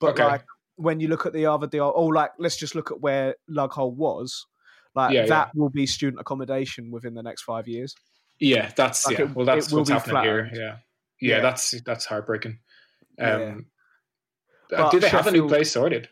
[0.01, 0.25] but Okay.
[0.25, 0.45] like
[0.81, 3.73] when you look at the other deal oh like let's just look at where lug
[3.73, 4.47] hole was
[4.95, 7.95] like Yeah, that will be student accommodation within the next five years
[8.39, 9.25] Yeah, that's like yeah.
[9.27, 10.51] it- well, that's what's happening here.
[10.53, 10.61] Yeah.
[11.21, 11.41] yeah, Yeah.
[11.41, 12.59] that's that's heartbreaking.
[13.19, 13.35] Yeah.
[13.35, 13.67] Um,
[14.71, 16.09] But do they have a new Sheffield- place sorted?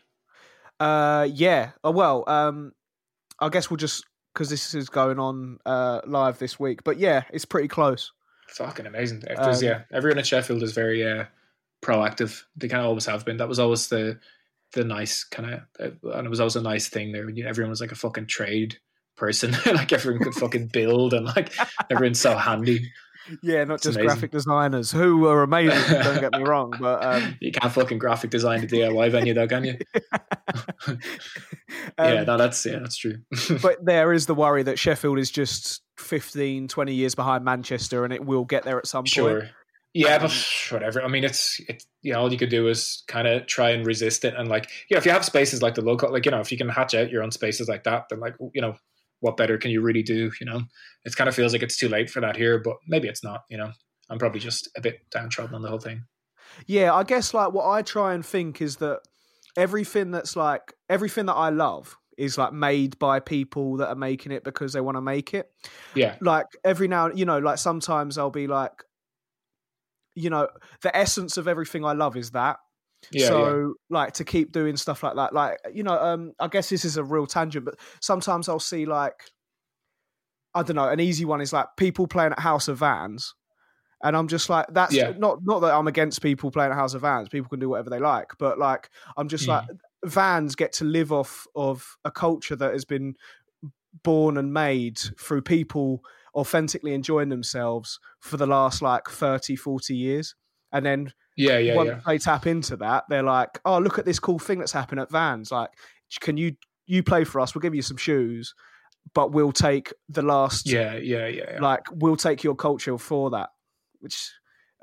[0.79, 1.71] Uh, yeah.
[1.83, 2.71] Oh, well, um,
[3.39, 6.83] I guess we'll just because this is going on uh live this week.
[6.83, 8.11] But yeah, it's pretty close.
[8.49, 9.23] Fucking amazing.
[9.37, 11.25] Um, yeah, everyone at Sheffield is very uh,
[11.81, 12.43] proactive.
[12.55, 13.37] They kind of always have been.
[13.37, 14.19] That was always the
[14.73, 17.29] the nice kind of, and it was always a nice thing there.
[17.29, 18.77] You everyone was like a fucking trade
[19.17, 19.55] person.
[19.73, 21.53] like everyone could fucking build, and like
[21.89, 22.91] everyone's so handy.
[23.43, 24.07] Yeah, not It's just amazing.
[24.07, 25.77] graphic designers who are amazing.
[26.03, 29.47] don't get me wrong, but um, you can't fucking graphic design the DIY venue, though,
[29.47, 29.77] can you?
[30.87, 30.95] yeah,
[31.97, 33.17] um, no, that's yeah, that's true.
[33.61, 38.13] but there is the worry that Sheffield is just 15, 20 years behind Manchester, and
[38.13, 39.41] it will get there at some Sure.
[39.41, 39.51] point.
[39.93, 41.03] Yeah, Um, but whatever.
[41.03, 43.85] I mean, it's it's you know all you could do is kind of try and
[43.85, 46.31] resist it, and like you know if you have spaces like the local, like you
[46.31, 48.75] know if you can hatch out your own spaces like that, then like you know
[49.21, 50.31] what better can you really do?
[50.39, 50.61] You know,
[51.05, 53.43] it kind of feels like it's too late for that here, but maybe it's not.
[53.49, 53.71] You know,
[54.09, 56.03] I'm probably just a bit downtrodden on the whole thing.
[56.67, 59.01] Yeah, I guess like what I try and think is that
[59.57, 64.31] everything that's like everything that I love is like made by people that are making
[64.31, 65.49] it because they want to make it.
[65.95, 68.83] Yeah, Like every now, you know, like sometimes I'll be like,
[70.19, 70.47] you know,
[70.81, 72.57] the essence of everything I love is that.
[73.11, 76.69] yeah, so like to keep doing stuff like that, like you know, um, I guess
[76.69, 79.15] this is a real tangent, but sometimes I'll see like,
[80.53, 83.35] I don't know, an easy one is like people playing at House of Vans.
[84.01, 85.11] And I'm just like, that's Yeah.
[85.17, 87.29] not not that I'm against people playing at House of Vans.
[87.29, 89.49] People can do whatever they like, but like, I'm just Mm.
[89.49, 89.63] like,
[90.05, 93.15] Vans get to live off of a culture that has been
[94.03, 96.01] born and made through people
[96.35, 100.35] authentically enjoying themselves for the last like 30, 40 years.
[100.71, 101.99] And then Yeah, yeah, once yeah.
[102.05, 105.09] they tap into that, they're like, "Oh, look at this cool thing that's happened at
[105.11, 105.51] Vans.
[105.51, 105.69] Like,
[106.21, 106.55] can you
[106.85, 107.53] you play for us?
[107.53, 108.53] We'll give you some shoes,
[109.13, 110.67] but we'll take the last.
[110.67, 111.43] Yeah, yeah, yeah.
[111.53, 113.49] Yeah, Like, we'll take your culture for that.
[113.99, 114.31] Which,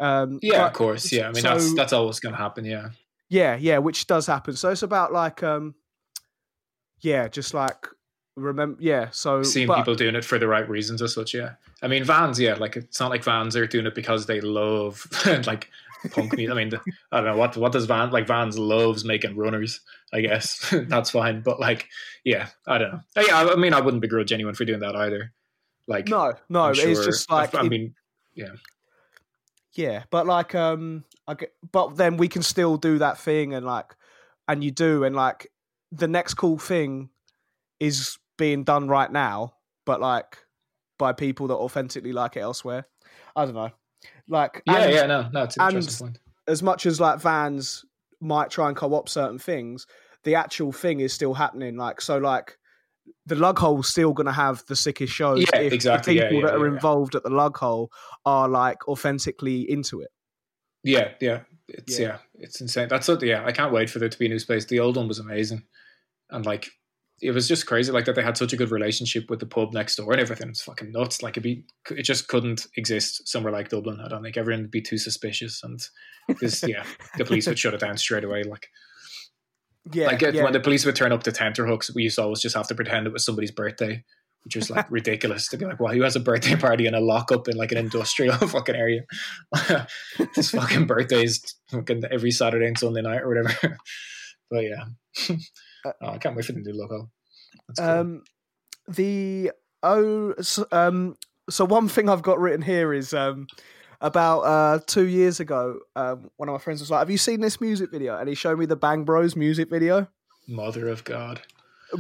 [0.01, 1.13] um, yeah but- of course.
[1.13, 2.65] Yeah, I mean so- that's that's always going to happen.
[2.65, 2.91] Yeah,
[3.29, 4.55] yeah, yeah, which does happen.
[4.57, 5.75] So it's about like, um,
[7.01, 7.87] yeah, just like
[8.37, 9.09] remember, yeah.
[9.11, 11.35] So seeing but- people doing it for the right reasons as such.
[11.35, 12.39] Yeah, I mean Vans.
[12.39, 15.07] Yeah, like it's not like Vans are doing it because they love
[15.47, 15.71] like
[16.13, 16.53] punk music.
[16.53, 16.81] I mean, the,
[17.13, 19.81] I don't know what what does Van like Vans loves making runners.
[20.13, 21.89] I guess that's fine, but like,
[22.25, 23.01] yeah, I don't know.
[23.27, 25.33] Yeah, I, I mean, I wouldn't begrudge anyone for doing that either.
[25.89, 27.95] Like, no, no, I'm it's just like I it- mean,
[28.35, 28.53] Yeah,
[29.75, 33.67] Yeah, but like um I get, but then we can still do that thing and
[33.67, 33.95] like
[34.49, 35.51] and you do and like
[35.91, 37.09] the next cool thing
[37.81, 40.39] is being done right now, but like
[40.99, 42.87] by people that authentically like it elsewhere.
[43.35, 43.71] I don't know.
[44.29, 46.19] Like yeah, and yeah, no, no, it's an interesting point.
[46.49, 47.85] as much as like Vans
[48.21, 49.87] might try and co-op certain things,
[50.25, 51.77] the actual thing is still happening.
[51.77, 52.57] Like so like
[53.27, 56.15] the lug hole's still going to have the sickest shows Yeah, if exactly.
[56.15, 56.75] the Yeah, people yeah, that are yeah, yeah.
[56.75, 57.91] involved at the lug hole
[58.25, 60.11] are like authentically into it.
[60.83, 62.07] Yeah, yeah, it's Yeah.
[62.07, 62.89] yeah, it's insane.
[62.89, 63.23] That's what.
[63.23, 64.65] Yeah, I can't wait for there to be a new space.
[64.67, 65.65] The old one was amazing,
[66.31, 66.69] and like
[67.23, 69.73] it was just crazy, like that they had such a good relationship with the pub
[69.73, 70.49] next door and everything.
[70.51, 71.23] It's fucking nuts.
[71.23, 74.01] Like it be, it just couldn't exist somewhere like Dublin.
[74.05, 75.81] I don't think everyone would be too suspicious, and
[76.41, 76.85] this, yeah,
[77.17, 78.43] the police would shut it down straight away.
[78.43, 78.69] Like,
[79.93, 80.43] Yeah, like yeah.
[80.43, 82.75] when the police would turn up to tenterhooks, we used to always just have to
[82.75, 84.05] pretend it was somebody's birthday.
[84.45, 87.01] Which was like ridiculous to be like, well, who has a birthday party in a
[87.01, 89.01] lockup in like an industrial fucking area?
[90.37, 91.43] this fucking birthdays
[91.73, 93.77] fucking every Saturday and Sunday night or whatever.
[94.49, 94.85] but yeah,
[96.01, 97.11] oh, I can't wait for the new lug hole.
[97.79, 97.87] Cool.
[97.87, 98.25] Um,
[98.89, 99.51] the
[99.83, 101.17] oh, so, um,
[101.51, 103.47] so one thing I've got written here is um,
[104.01, 107.41] about uh, two years ago, um, one of my friends was like, "Have you seen
[107.41, 110.09] this music video?" And he showed me the Bang Bros music video.
[110.49, 111.41] Mother of God,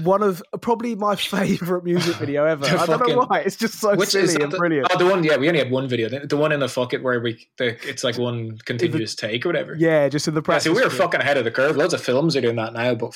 [0.04, 2.64] One of probably my favorite music video ever.
[2.68, 3.40] The I don't know why.
[3.40, 4.86] It's just so which silly is and the, brilliant.
[4.92, 5.24] Oh, the one.
[5.24, 6.08] Yeah, we only had one video.
[6.08, 9.44] The, the one in the fuck it where we the, it's like one continuous take
[9.44, 9.74] or whatever.
[9.76, 10.64] yeah, just in the Yeah, practice.
[10.64, 11.76] see, we were fucking ahead of the curve.
[11.76, 13.12] Loads of films are doing that now, but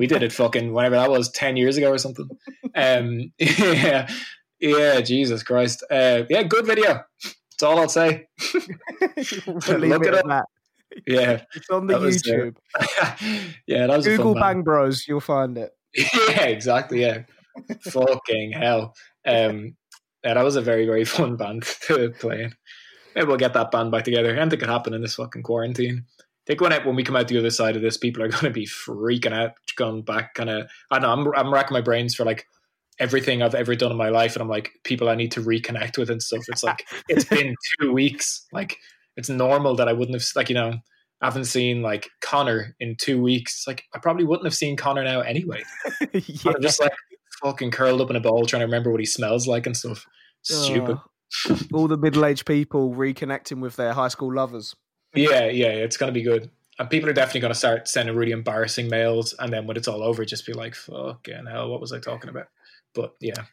[0.00, 2.26] we did it fucking whenever that was, 10 years ago or something.
[2.74, 4.08] Um, yeah,
[4.58, 5.84] yeah, Jesus Christ.
[5.90, 7.02] Uh, yeah, good video.
[7.22, 8.26] That's all I'll say.
[9.44, 10.46] Look at that.
[11.06, 12.56] Yeah, It's on the That was, uh, YouTube.
[13.66, 14.34] yeah, that was Google.
[14.34, 15.70] Bang Bros, you'll find it.
[15.94, 17.02] yeah, exactly.
[17.02, 17.24] Yeah,
[17.82, 18.94] fucking hell.
[19.26, 19.76] Um,
[20.24, 22.54] yeah, that was a very very fun band to play in.
[23.14, 24.34] Maybe we'll get that band back together.
[24.34, 26.06] Anything could happen in this fucking quarantine.
[26.46, 28.44] Think when, I, when we come out the other side of this, people are going
[28.44, 30.70] to be freaking out, going back, kind of.
[30.90, 31.32] I don't know.
[31.32, 32.46] I'm I'm racking my brains for like
[32.98, 35.98] everything I've ever done in my life, and I'm like people I need to reconnect
[35.98, 36.44] with and stuff.
[36.48, 38.46] It's like it's been two weeks.
[38.52, 38.76] Like
[39.16, 40.74] it's normal that I wouldn't have like you know.
[41.22, 43.58] I haven't seen like Connor in two weeks.
[43.58, 45.62] It's like I probably wouldn't have seen Connor now anyway.
[46.14, 46.52] yeah.
[46.54, 46.94] I'm just like
[47.42, 50.06] fucking curled up in a ball trying to remember what he smells like and stuff.
[50.40, 50.96] Stupid.
[51.48, 54.74] Oh, all the middle-aged people reconnecting with their high school lovers.
[55.14, 56.50] Yeah, yeah, it's gonna be good.
[56.78, 60.02] And people are definitely gonna start sending really embarrassing mails, and then when it's all
[60.02, 62.48] over, just be like, "Fucking hell, what was I talking about?"
[62.94, 63.44] But yeah,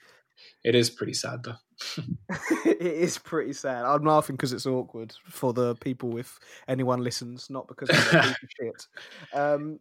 [0.63, 1.55] it is pretty sad though.
[2.65, 3.85] it is pretty sad.
[3.85, 7.95] I'm laughing because it's awkward for the people if anyone listens, not because of
[8.59, 8.87] shit.
[9.33, 9.79] Um,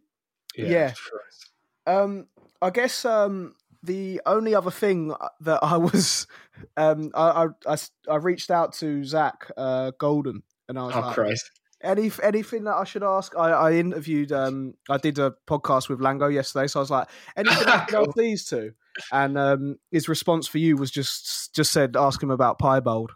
[0.55, 0.93] Yeah.
[0.93, 1.51] Christ.
[1.85, 2.27] um,
[2.61, 6.27] I guess um, the only other thing that I was,
[6.75, 7.77] um, I, I, I
[8.09, 11.51] I reached out to Zach uh, Golden, and I was Oh like, Christ.
[11.83, 13.37] Any anything that I should ask?
[13.37, 14.31] I, I interviewed.
[14.31, 17.95] Um, I did a podcast with Lango yesterday, so I was like, anything I can
[18.07, 18.73] ask these two?
[19.11, 23.11] And um, his response for you was just just said, ask him about Piebald.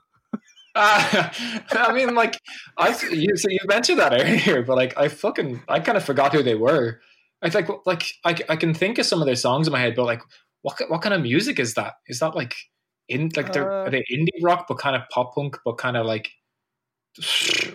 [0.75, 1.29] Uh,
[1.71, 2.39] I mean, like
[2.77, 6.33] I you so you mentioned that earlier, but like I fucking I kind of forgot
[6.33, 7.01] who they were.
[7.41, 9.95] I think like I I can think of some of their songs in my head,
[9.95, 10.21] but like
[10.61, 11.93] what what kind of music is that?
[12.07, 12.53] Is that like
[13.09, 15.97] in like they're Uh, are they indie rock, but kind of pop punk, but kind
[15.97, 16.29] of like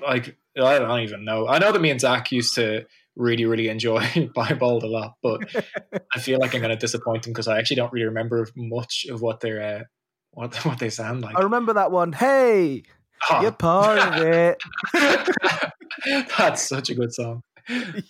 [0.07, 1.47] like I don't even know.
[1.49, 4.01] I know that me and Zach used to really really enjoy
[4.37, 5.41] Piebald a lot, but
[6.14, 9.07] I feel like I'm going to disappoint him because I actually don't really remember much
[9.11, 9.84] of what they're uh,
[10.30, 11.37] what what they sound like.
[11.37, 12.12] I remember that one.
[12.12, 12.84] Hey,
[13.30, 13.41] Ah.
[13.41, 14.59] you're part of it.
[16.39, 17.43] That's such a good song.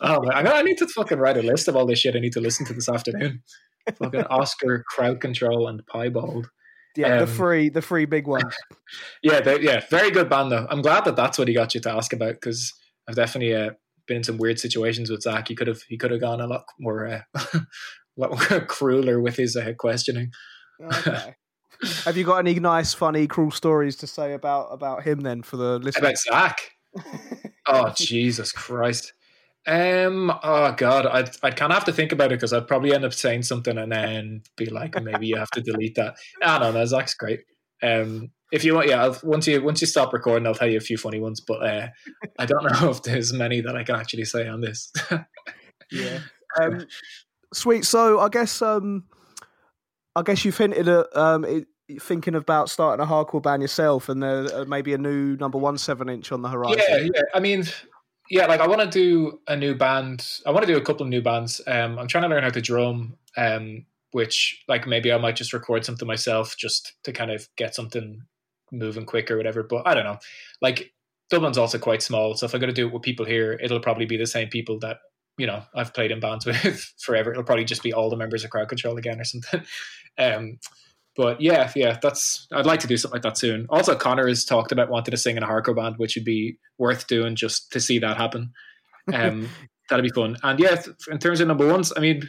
[0.01, 2.19] Oh, my, I, I need to fucking write a list of all this shit I
[2.19, 3.43] need to listen to this afternoon.
[3.99, 6.49] Fucking Osker, Crowd Control, and Piebald.
[6.97, 8.55] Yeah, the Um, three, the three big ones.
[9.23, 10.67] Yeah, they, yeah, very good band though.
[10.71, 12.73] I'm glad that that's what he got you to ask about because
[13.09, 13.71] I've definitely uh,
[14.07, 15.49] been in some weird situations with Zach.
[15.49, 17.23] He could have he could have gone a lot more, uh,
[18.17, 20.31] lot more crueler with his uh, questioning.
[20.81, 21.35] Okay.
[22.05, 25.57] Have you got any nice, funny, cruel stories to say about about him then for
[25.57, 25.97] the listeners?
[25.97, 26.59] About Zach.
[27.67, 29.13] Oh Jesus Christ.
[29.67, 30.33] Um.
[30.43, 31.07] Oh God.
[31.07, 33.43] I'd I'd kind of have to think about it because I'd probably end up saying
[33.43, 36.17] something and then be like, maybe you have to delete that.
[36.43, 36.85] I don't know.
[36.85, 37.41] Zach's great.
[37.83, 38.31] Um.
[38.53, 39.03] If you want, yeah.
[39.03, 41.41] I'll, once you once you stop recording, I'll tell you a few funny ones.
[41.41, 41.89] But uh,
[42.39, 44.93] I don't know if there's many that I can actually say on this.
[45.91, 46.21] Yeah.
[46.59, 46.87] Um,
[47.53, 47.85] sweet.
[47.85, 49.05] So I guess um,
[50.15, 51.67] I guess you've hinted at um, it,
[52.01, 55.77] thinking about starting a hardcore band yourself, and there uh, maybe a new number one
[55.77, 56.83] seven inch on the horizon.
[56.89, 57.23] Yeah, yeah.
[57.35, 57.65] I mean,
[58.31, 60.41] yeah, like I want to do a new band.
[60.47, 61.61] I want to do a couple of new bands.
[61.67, 63.17] Um, I'm trying to learn how to drum.
[63.37, 67.75] Um, which like maybe I might just record something myself just to kind of get
[67.75, 68.23] something
[68.73, 69.63] moving quick or whatever.
[69.63, 70.17] But I don't know.
[70.63, 70.95] Like
[71.29, 73.79] Dublin's also quite small, so if I'm going to do it with people here, it'll
[73.79, 75.01] probably be the same people that
[75.37, 77.31] you know I've played in bands with forever.
[77.31, 79.63] It'll probably just be all the members of Crowd Control again or something.
[80.19, 80.61] Um,
[81.17, 83.67] but yeah, yeah, that's I'd like to do something like that soon.
[83.71, 86.59] Also, Connor has talked about wanting to sing in a hardcore band, which would be
[86.79, 88.53] worth doing just to see that happen.
[89.13, 89.49] Um,
[89.91, 90.37] that'd be fun.
[90.43, 92.29] And yeah, in terms of number ones, I mean,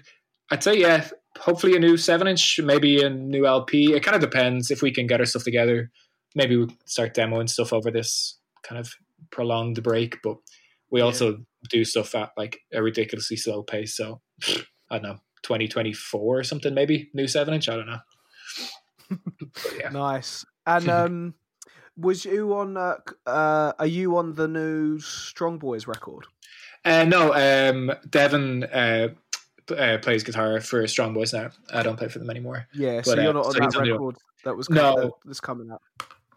[0.51, 1.07] I'd say yeah,
[1.37, 3.93] hopefully a new seven inch, maybe a new LP.
[3.93, 5.91] It kind of depends if we can get our stuff together.
[6.35, 8.93] Maybe we start demoing stuff over this kind of
[9.31, 10.37] prolonged break, but
[10.91, 13.97] we also do stuff at like a ridiculously slow pace.
[13.97, 14.21] So
[14.89, 17.67] I don't know, twenty twenty four or something, maybe new seven inch.
[17.67, 17.99] I don't know.
[19.79, 19.89] Yeah.
[19.89, 20.45] Nice.
[20.65, 21.33] And um,
[21.97, 22.77] was you on?
[22.77, 22.95] Uh,
[23.25, 26.25] uh, are you on the new Strong Boys record?
[26.85, 29.09] Uh, no, um, Devin uh,
[29.75, 31.49] uh, plays guitar for Strong Boys now.
[31.73, 32.67] I don't play for them anymore.
[32.73, 33.01] Yeah.
[33.01, 34.95] So But, uh, you're not on so that record that was No.
[34.95, 35.81] coming, that's coming up.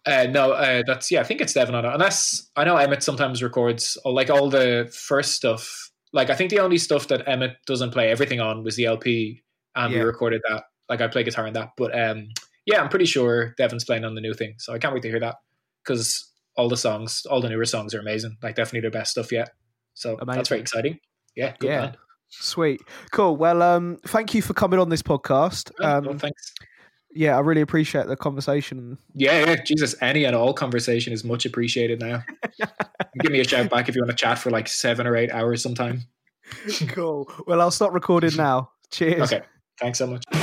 [0.06, 1.20] Uh, no, uh, that's yeah.
[1.20, 1.92] I think it's Devin on it.
[1.92, 5.90] Unless I know Emmett sometimes records like all the first stuff.
[6.12, 9.42] Like I think the only stuff that Emmett doesn't play everything on was the LP,
[9.76, 10.00] and Yeah.
[10.00, 10.64] we recorded that.
[10.88, 12.28] Like I play guitar on that, but um,
[12.70, 14.54] yeah, I'm pretty sure Devin's playing on the new thing.
[14.58, 15.36] So I can't wait to hear that
[15.84, 18.36] because all the songs, all the newer songs are amazing.
[18.42, 19.50] Like definitely their best stuff yet.
[19.94, 20.98] So that's very exciting.
[21.36, 21.80] Yeah, good Yeah.
[21.80, 21.96] man.
[22.28, 22.80] Sweet.
[23.10, 23.36] Cool.
[23.36, 25.72] Well, um, thank you for coming on this podcast.
[25.84, 26.54] Um, well, thanks.
[27.12, 28.98] yeah, I really appreciate the conversation.
[29.14, 32.22] Yeah, yeah, Jesus, any and all conversation is much appreciated now.
[33.20, 35.32] Give me a shout back if you want to chat for like seven or eight
[35.32, 36.02] hours sometime.
[36.88, 37.28] cool.
[37.48, 38.70] Well, I'll stop recording now.
[38.92, 39.32] Cheers.
[39.32, 39.44] Okay,
[39.80, 40.39] thanks so much.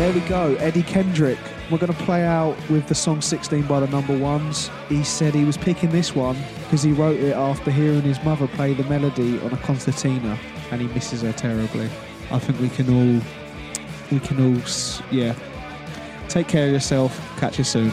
[0.00, 1.38] There we go, Eddie Kendrick.
[1.70, 4.70] We're going to play out with the song 16 by the number ones.
[4.88, 8.48] He said he was picking this one because he wrote it after hearing his mother
[8.48, 10.38] play the melody on a concertina
[10.70, 11.90] and he misses her terribly.
[12.30, 13.22] I think we can all,
[14.10, 14.62] we can all,
[15.10, 15.34] yeah.
[16.30, 17.20] Take care of yourself.
[17.38, 17.92] Catch you soon.